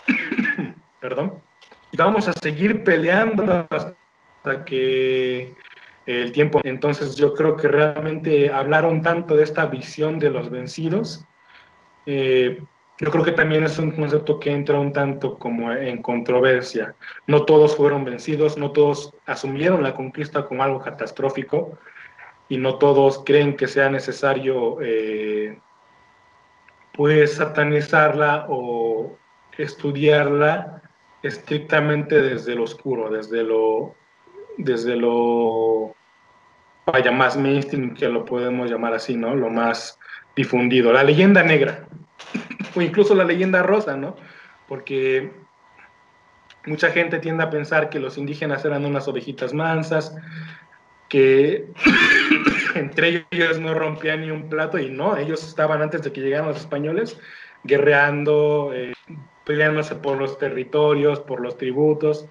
[1.01, 1.41] perdón,
[1.97, 5.55] vamos a seguir peleando hasta que
[6.07, 6.61] el tiempo.
[6.65, 11.25] Entonces yo creo que realmente hablaron tanto de esta visión de los vencidos
[12.07, 12.63] eh,
[12.99, 16.95] yo creo que también es un concepto que entra un tanto como en controversia.
[17.27, 21.79] No todos fueron vencidos, no todos asumieron la conquista como algo catastrófico
[22.49, 25.59] y no todos creen que sea necesario eh,
[26.93, 29.17] pues satanizarla o
[29.59, 30.83] estudiarla
[31.23, 33.95] estrictamente desde lo oscuro, desde lo,
[34.59, 35.95] desde lo,
[36.87, 39.35] vaya, más mainstream, que lo podemos llamar así, ¿no?
[39.35, 39.99] Lo más
[40.35, 41.87] difundido, la leyenda negra,
[42.75, 44.17] o incluso la leyenda rosa, ¿no?
[44.69, 45.31] Porque
[46.67, 50.17] mucha gente tiende a pensar que los indígenas eran unas ovejitas mansas,
[51.09, 51.67] que
[52.75, 56.49] entre ellos no rompían ni un plato y no, ellos estaban antes de que llegaran
[56.49, 57.19] los españoles
[57.65, 58.93] guerreando, eh,
[59.45, 62.27] peleándose por los territorios, por los tributos.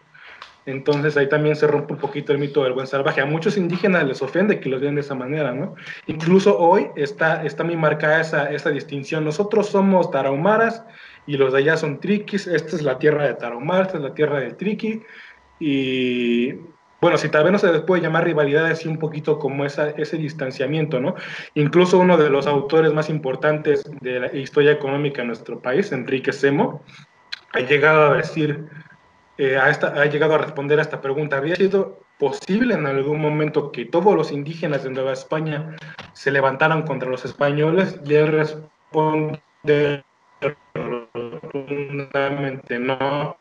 [0.65, 3.19] Entonces ahí también se rompe un poquito el mito del buen salvaje.
[3.21, 5.75] A muchos indígenas les ofende que los vean de esa manera, ¿no?
[6.05, 9.25] Incluso hoy está, está muy marcada esa, esa distinción.
[9.25, 10.85] Nosotros somos tarahumaras
[11.25, 12.45] y los de allá son triquis.
[12.45, 15.01] Esta es la tierra de Tarahumara, esta es la tierra del triqui.
[15.59, 16.53] Y
[17.01, 20.17] bueno, si tal vez no se les puede llamar rivalidad, así un poquito como ese
[20.17, 21.15] distanciamiento, ¿no?
[21.55, 26.31] Incluso uno de los autores más importantes de la historia económica en nuestro país, Enrique
[26.31, 26.83] Semo,
[27.53, 28.67] ha llegado a decir,
[29.39, 33.19] eh, a esta, ha llegado a responder a esta pregunta, ¿había sido posible en algún
[33.19, 35.75] momento que todos los indígenas de Nueva España
[36.13, 37.99] se levantaran contra los españoles?
[38.05, 40.03] Y él responde
[40.75, 43.35] rotundamente no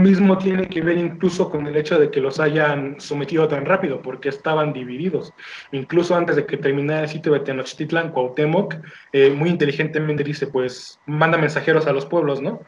[0.00, 4.00] mismo tiene que ver incluso con el hecho de que los hayan sometido tan rápido,
[4.00, 5.32] porque estaban divididos.
[5.72, 8.76] Incluso antes de que terminara el sitio de Tenochtitlan, Cuauhtémoc
[9.12, 12.60] eh, muy inteligentemente dice, pues manda mensajeros a los pueblos, ¿no?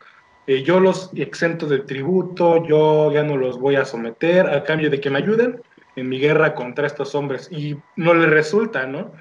[0.47, 4.91] Eh, yo los exento de tributo, yo ya no los voy a someter a cambio
[4.91, 5.62] de que me ayuden
[5.97, 7.49] en mi guerra contra estos hombres.
[7.51, 9.12] Y no les resulta, ¿no?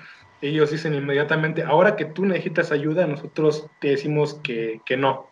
[0.41, 5.29] Ellos dicen inmediatamente, ahora que tú necesitas ayuda, nosotros te decimos que, que no,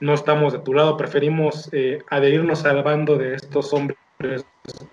[0.00, 3.96] no estamos de tu lado, preferimos eh, adherirnos al bando de estos hombres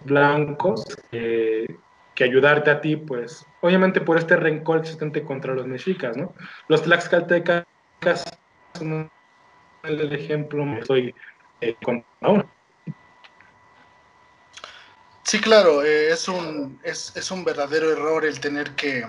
[0.05, 6.33] blancos que ayudarte a ti, pues, obviamente por este rencor existente contra los mexicas, ¿no?
[6.67, 7.63] Los tlaxcaltecas
[8.77, 9.09] son
[9.83, 11.13] el ejemplo estoy
[11.61, 12.45] eh, con ahora.
[15.23, 19.05] Sí, claro, eh, es, un, es, es un verdadero error el tener que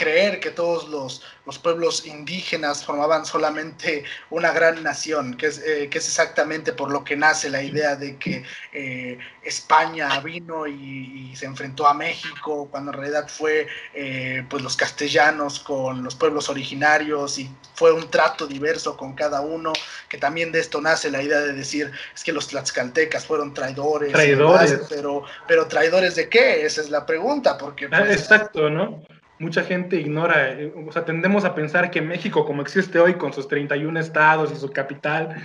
[0.00, 5.88] creer que todos los, los, pueblos indígenas formaban solamente una gran nación, que es, eh,
[5.90, 8.42] que es exactamente por lo que nace la idea de que
[8.72, 14.74] eh, España vino y, se enfrentó a México, cuando en realidad fue eh, pues los
[14.74, 19.74] castellanos con los pueblos originarios y fue un trato diverso con cada uno,
[20.08, 24.12] que también de esto nace la idea de decir es que los tlaxcaltecas fueron traidores,
[24.12, 24.80] traidores.
[24.88, 27.86] pero, pero traidores de qué, esa es la pregunta, porque...
[27.92, 29.02] Ah, pues, exacto, ¿no?
[29.40, 33.32] Mucha gente ignora, eh, o sea, tendemos a pensar que México, como existe hoy con
[33.32, 35.42] sus 31 estados y su capital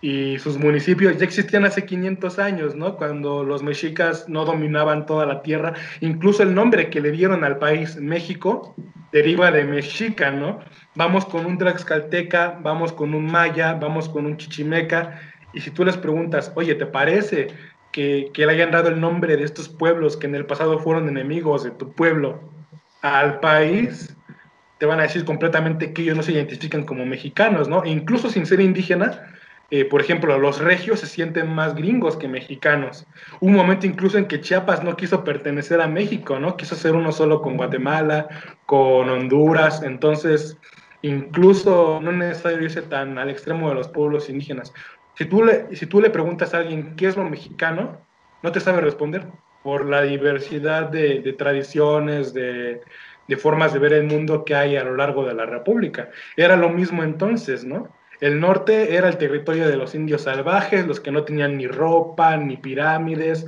[0.00, 2.96] y sus municipios, ya existían hace 500 años, ¿no?
[2.96, 5.74] Cuando los mexicas no dominaban toda la tierra.
[6.00, 8.74] Incluso el nombre que le dieron al país, México,
[9.12, 10.58] deriva de mexica, ¿no?
[10.96, 15.20] Vamos con un Tlaxcalteca, vamos con un maya, vamos con un chichimeca,
[15.54, 17.46] y si tú les preguntas, oye, ¿te parece
[17.92, 21.08] que, que le hayan dado el nombre de estos pueblos que en el pasado fueron
[21.08, 22.55] enemigos de tu pueblo?
[23.02, 24.16] Al país,
[24.78, 27.84] te van a decir completamente que ellos no se identifican como mexicanos, ¿no?
[27.84, 29.22] incluso sin ser indígena,
[29.70, 33.06] eh, por ejemplo, los regios se sienten más gringos que mexicanos.
[33.40, 36.56] un momento incluso en que Chiapas no quiso pertenecer a México, ¿no?
[36.56, 38.28] Quiso ser uno solo con Guatemala,
[38.66, 40.56] con Honduras, entonces
[41.02, 44.72] incluso no es necesario irse tan al extremo de los pueblos indígenas.
[45.14, 47.98] Si tú le, si tú le preguntas a alguien qué es lo mexicano,
[48.42, 49.26] no te sabe responder
[49.66, 52.80] por la diversidad de, tradiciones, de,
[53.36, 56.08] formas de ver el mundo que hay a lo largo de la República.
[56.36, 57.88] Era lo mismo entonces, ¿no?
[58.20, 62.36] El norte era el territorio de los indios salvajes, los que no tenían ni ropa,
[62.36, 63.44] ni pirámides,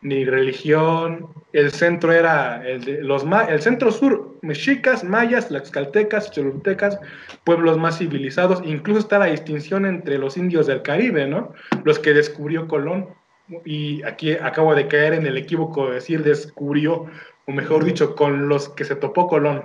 [0.00, 1.28] ni religión.
[1.52, 6.98] El centro era el de los el centro sur, mexicas, mayas, laxcaltecas, cholultecas,
[7.44, 8.60] pueblos más civilizados.
[8.64, 11.52] Incluso está la distinción entre los indios del Caribe, ¿no?
[11.84, 13.21] Los que descubrió Colón
[13.64, 17.06] y aquí acabo de caer en el equívoco de decir descubrió,
[17.46, 19.64] o mejor dicho, con los que se topó Colón,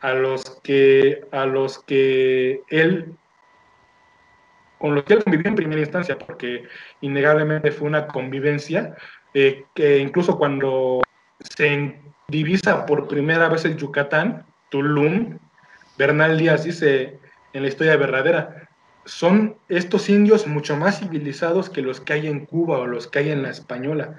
[0.00, 3.14] a los que, a los que él,
[4.78, 6.64] con los que él convivió en primera instancia, porque
[7.00, 8.96] innegablemente fue una convivencia,
[9.34, 11.00] eh, que incluso cuando
[11.38, 15.38] se divisa por primera vez el Yucatán, Tulum,
[15.96, 17.18] Bernal Díaz dice
[17.52, 18.68] en la historia verdadera,
[19.04, 23.20] son estos indios mucho más civilizados que los que hay en Cuba o los que
[23.20, 24.16] hay en la española.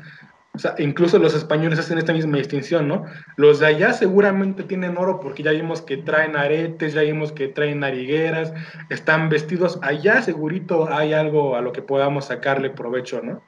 [0.56, 3.06] O sea, incluso los españoles hacen esta misma distinción, ¿no?
[3.38, 7.48] Los de allá seguramente tienen oro porque ya vimos que traen aretes, ya vimos que
[7.48, 8.54] traen narigueras,
[8.90, 9.80] están vestidos.
[9.82, 13.42] Allá segurito hay algo a lo que podamos sacarle provecho, ¿no?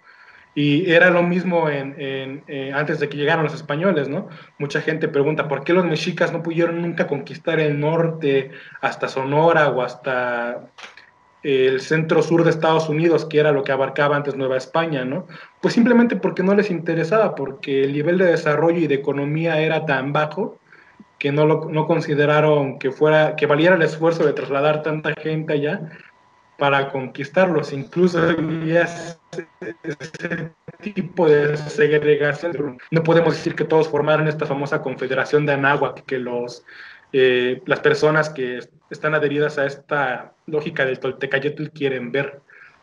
[0.56, 1.96] Y era lo mismo en,
[2.48, 4.30] eh, antes de que llegaran los españoles, ¿no?
[4.58, 8.50] Mucha gente pregunta, ¿por qué los mexicas no pudieron nunca conquistar el norte
[8.82, 10.70] hasta Sonora o hasta
[11.46, 15.28] el centro sur de Estados Unidos, que era lo que abarcaba antes Nueva España, ¿no?
[15.62, 19.86] Pues simplemente porque no les interesaba, porque el nivel de desarrollo y de economía era
[19.86, 20.58] tan bajo
[21.20, 25.54] que no, lo, no consideraron que, fuera, que valiera el esfuerzo de trasladar tanta gente
[25.54, 25.92] allá
[26.58, 27.72] para conquistarlos.
[27.74, 32.80] Incluso había ese, tipo de segregación.
[32.90, 36.66] No podemos decir que todos formaron esta famosa confederación de Anáhuac, que los
[37.14, 38.60] eh, las personas que
[38.90, 42.42] están adheridas a esta lógica del Toltecayotl quieren ver.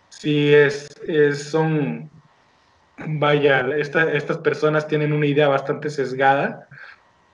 [0.08, 0.88] Si es,
[1.50, 2.10] son,
[2.98, 6.68] vaya, estas personas tienen una idea bastante sesgada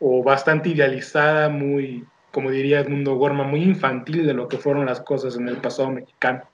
[0.01, 5.01] o bastante idealizada, muy, como diría Edmundo Gorma, muy infantil de lo que fueron las
[5.01, 6.49] cosas en el pasado mexicano.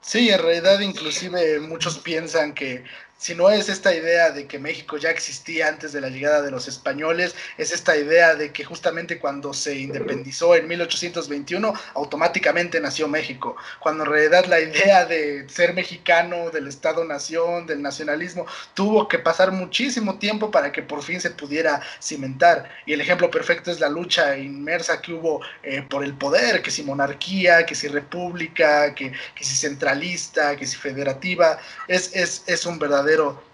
[0.00, 2.82] Sí, en realidad inclusive muchos piensan que
[3.22, 6.50] si no es esta idea de que México ya existía antes de la llegada de
[6.50, 13.06] los españoles, es esta idea de que justamente cuando se independizó en 1821, automáticamente nació
[13.06, 18.44] México, cuando en realidad la idea de ser mexicano, del Estado-nación, del nacionalismo,
[18.74, 22.68] tuvo que pasar muchísimo tiempo para que por fin se pudiera cimentar.
[22.86, 26.72] Y el ejemplo perfecto es la lucha inmersa que hubo eh, por el poder, que
[26.72, 32.66] si monarquía, que si república, que, que si centralista, que si federativa, es, es, es
[32.66, 33.11] un verdadero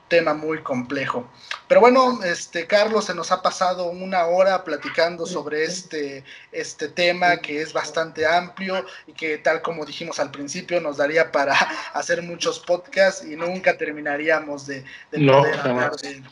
[0.09, 1.29] tema muy complejo.
[1.69, 7.37] Pero bueno, este Carlos se nos ha pasado una hora platicando sobre este, este tema
[7.37, 11.55] que es bastante amplio y que tal como dijimos al principio nos daría para
[11.93, 16.23] hacer muchos podcasts y nunca terminaríamos de, poder hablar de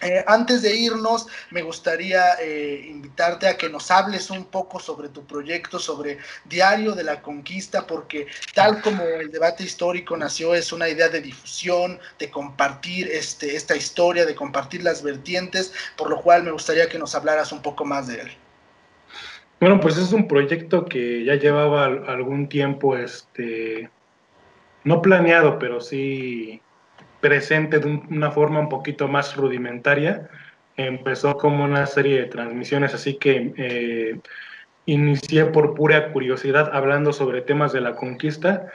[0.00, 5.08] eh, antes de irnos, me gustaría eh, invitarte a que nos hables un poco sobre
[5.08, 10.72] tu proyecto, sobre Diario de la Conquista, porque tal como el debate histórico nació, es
[10.72, 16.20] una idea de difusión, de compartir este, esta historia, de compartir las vertientes, por lo
[16.22, 18.30] cual me gustaría que nos hablaras un poco más de él.
[19.60, 23.90] Bueno, pues es un proyecto que ya llevaba algún tiempo, este,
[24.84, 26.62] no planeado, pero sí
[27.20, 30.28] presente de una forma un poquito más rudimentaria.
[30.76, 34.20] Empezó como una serie de transmisiones, así que eh,
[34.86, 38.66] inicié por pura curiosidad hablando sobre temas de la conquista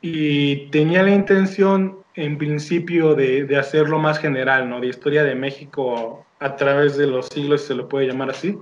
[0.00, 4.80] y tenía la intención en principio de, de hacerlo más general, ¿no?
[4.80, 8.58] De historia de México a través de los siglos, se lo puede llamar así.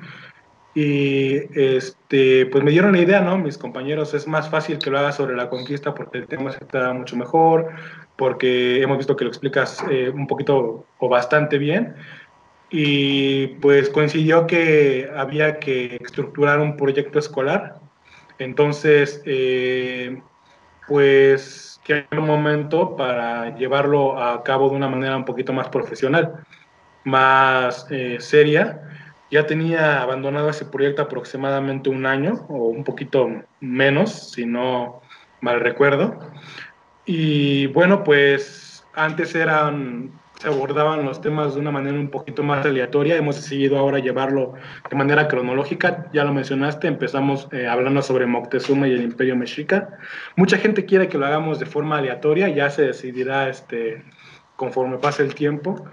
[0.74, 3.36] Y este, pues me dieron la idea, ¿no?
[3.36, 6.64] Mis compañeros, es más fácil que lo haga sobre la conquista porque el tema se
[6.64, 7.70] está mucho mejor,
[8.22, 11.96] porque hemos visto que lo explicas eh, un poquito o bastante bien.
[12.70, 17.80] Y pues coincidió que había que estructurar un proyecto escolar.
[18.38, 20.22] Entonces, eh,
[20.86, 26.44] pues que un momento para llevarlo a cabo de una manera un poquito más profesional,
[27.02, 28.88] más eh, seria.
[29.32, 35.02] Ya tenía abandonado ese proyecto aproximadamente un año o un poquito menos, si no
[35.40, 36.20] mal recuerdo.
[37.04, 42.64] Y bueno, pues antes eran, se abordaban los temas de una manera un poquito más
[42.64, 43.16] aleatoria.
[43.16, 44.54] Hemos decidido ahora llevarlo
[44.88, 46.06] de manera cronológica.
[46.12, 49.98] Ya lo mencionaste, empezamos eh, hablando sobre Moctezuma y el Imperio Mexica.
[50.36, 54.04] Mucha gente quiere que lo hagamos de forma aleatoria, ya se decidirá este,
[54.56, 55.84] conforme pase el tiempo.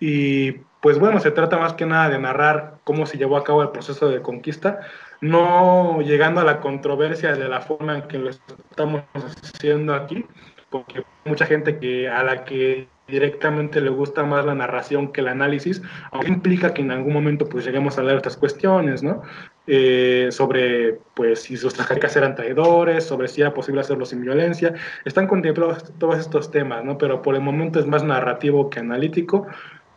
[0.00, 0.52] Y
[0.84, 3.70] pues bueno, se trata más que nada de narrar cómo se llevó a cabo el
[3.70, 4.80] proceso de conquista,
[5.22, 10.26] no llegando a la controversia de la forma en que lo estamos haciendo aquí,
[10.74, 15.28] porque mucha gente que a la que directamente le gusta más la narración que el
[15.28, 19.22] análisis, aunque implica que en algún momento pues lleguemos a hablar estas cuestiones, ¿no?
[19.68, 24.74] Eh, sobre pues si sus trajecas eran traidores, sobre si era posible hacerlo sin violencia,
[25.04, 26.98] están contemplados todos estos temas, ¿no?
[26.98, 29.46] Pero por el momento es más narrativo que analítico.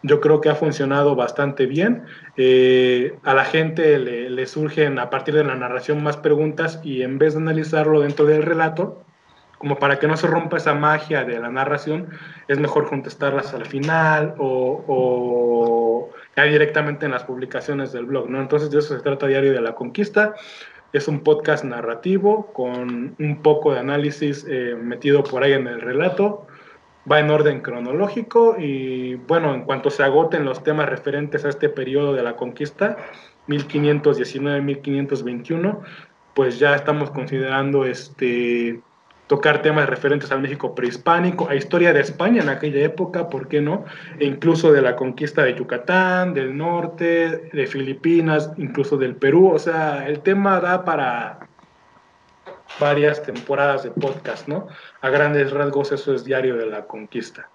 [0.04, 2.04] Yo creo que ha funcionado bastante bien.
[2.38, 7.02] Eh, a la gente le, le surgen a partir de la narración más preguntas y
[7.02, 9.07] en vez de analizarlo dentro del relato,
[9.58, 12.10] como para que no se rompa esa magia de la narración,
[12.48, 18.40] es mejor contestarlas al final o, ya directamente en las publicaciones del blog, ¿no?
[18.40, 20.36] Entonces de eso se trata Diario de la Conquista.
[20.94, 25.82] Es un podcast narrativo con un poco de análisis eh, metido por ahí en el
[25.82, 26.46] relato.
[27.12, 31.70] Va en orden cronológico y bueno, en cuanto se agoten los temas referentes a este
[31.70, 32.98] periodo de la conquista,
[33.48, 35.80] 1519-1521,
[36.34, 38.82] pues ya estamos considerando este
[39.28, 43.62] tocar temas referentes al México prehispánico, a historia de España en aquella época, ¿por qué
[43.62, 43.86] no?
[44.20, 49.52] E incluso de la conquista de Yucatán, del norte, de Filipinas, incluso del Perú.
[49.54, 51.40] O sea, el tema da para
[52.80, 54.68] varias temporadas de podcast, ¿no?
[55.02, 57.50] A grandes rasgos eso es Diario de la Conquista.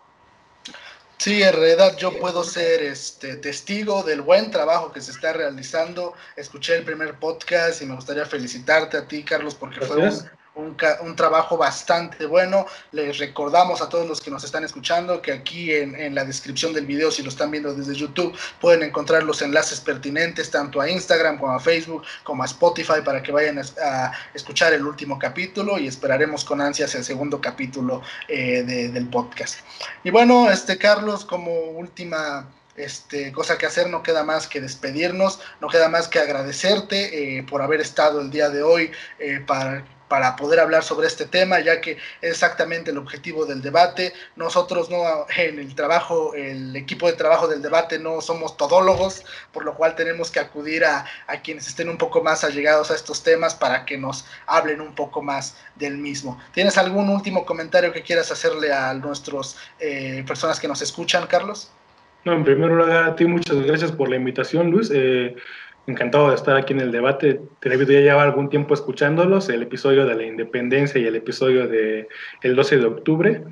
[1.16, 6.14] Sí, en realidad yo puedo ser este testigo del buen trabajo que se está realizando.
[6.34, 10.12] Escuché el primer podcast y me gustaría felicitarte a ti, Carlos, porque fue un,
[10.54, 12.66] un, un, trabajo bastante bueno.
[12.92, 16.86] Les recordamos a todos los que nos están escuchando que aquí en, la descripción del
[16.86, 21.38] video, si lo están viendo desde YouTube, pueden encontrar los enlaces pertinentes tanto a Instagram
[21.38, 25.86] como a Facebook como a Spotify para que vayan a, escuchar el último capítulo y
[25.86, 29.60] esperaremos con ansias el segundo capítulo eh, de, del podcast.
[30.04, 35.40] Y bueno, este Carlos, como última este, cosa que hacer, no queda más que despedirnos,
[35.60, 39.84] no queda más que agradecerte eh, por haber estado el día de hoy eh, para
[40.12, 44.12] para poder hablar sobre este tema, ya que es exactamente el objetivo del debate.
[44.36, 44.98] Nosotros no
[45.38, 49.94] en el trabajo, el equipo de trabajo del debate no somos todólogos, por lo cual
[49.94, 53.86] tenemos que acudir a, a quienes estén un poco más allegados a estos temas para
[53.86, 56.38] que nos hablen un poco más del mismo.
[56.52, 61.70] ¿Tienes algún último comentario que quieras hacerle a nuestras eh, personas que nos escuchan, Carlos?
[62.26, 64.90] No, en primer lugar, a ti muchas gracias por la invitación, Luis.
[64.92, 65.34] Eh,
[65.86, 67.40] encantado de estar aquí en el debate.
[67.60, 72.08] Televisión ya lleva algún tiempo escuchándolos, el episodio de la independencia y el episodio de
[72.42, 73.44] el 12 de octubre.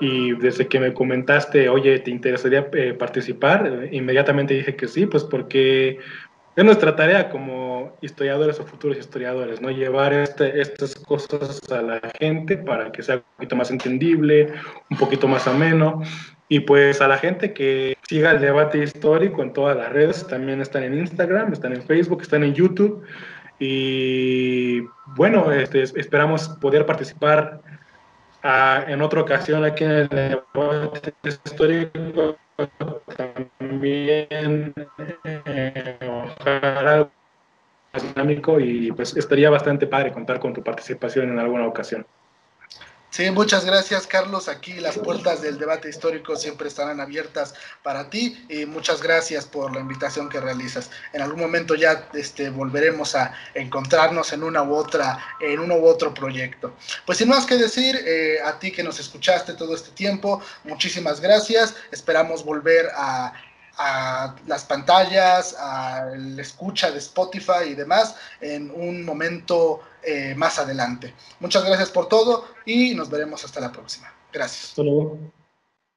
[0.00, 3.66] Y desde que me comentaste, oye, ¿te interesaría eh, participar?
[3.66, 5.98] Eh, inmediatamente dije que sí, pues porque
[6.56, 9.70] es nuestra tarea como historiadores o futuros historiadores, ¿no?
[9.70, 14.52] Llevar este, estas cosas a la gente para que sea un poquito más entendible,
[14.88, 16.02] un poquito más ameno.
[16.48, 20.60] Y pues a la gente que siga el debate histórico en todas las redes, también
[20.60, 23.02] están en Instagram, están en Facebook, están en YouTube.
[23.58, 24.82] Y
[25.16, 27.60] bueno, este, esperamos poder participar
[28.44, 32.36] uh, en otra ocasión aquí en el debate histórico.
[33.16, 34.74] También
[35.24, 37.06] eh,
[38.02, 42.06] dinámico y pues estaría bastante padre contar con tu participación en alguna ocasión.
[43.14, 44.48] Sí, muchas gracias Carlos.
[44.48, 47.54] Aquí las puertas del debate histórico siempre estarán abiertas
[47.84, 50.90] para ti y muchas gracias por la invitación que realizas.
[51.12, 55.86] En algún momento ya este, volveremos a encontrarnos en una u otra, en uno u
[55.86, 56.74] otro proyecto.
[57.06, 61.20] Pues sin más que decir, eh, a ti que nos escuchaste todo este tiempo, muchísimas
[61.20, 61.76] gracias.
[61.92, 63.32] Esperamos volver a
[63.76, 70.58] a las pantallas, a la escucha de Spotify y demás en un momento eh, más
[70.58, 71.14] adelante.
[71.40, 74.12] Muchas gracias por todo y nos veremos hasta la próxima.
[74.32, 74.70] Gracias.
[74.70, 75.18] Hasta luego.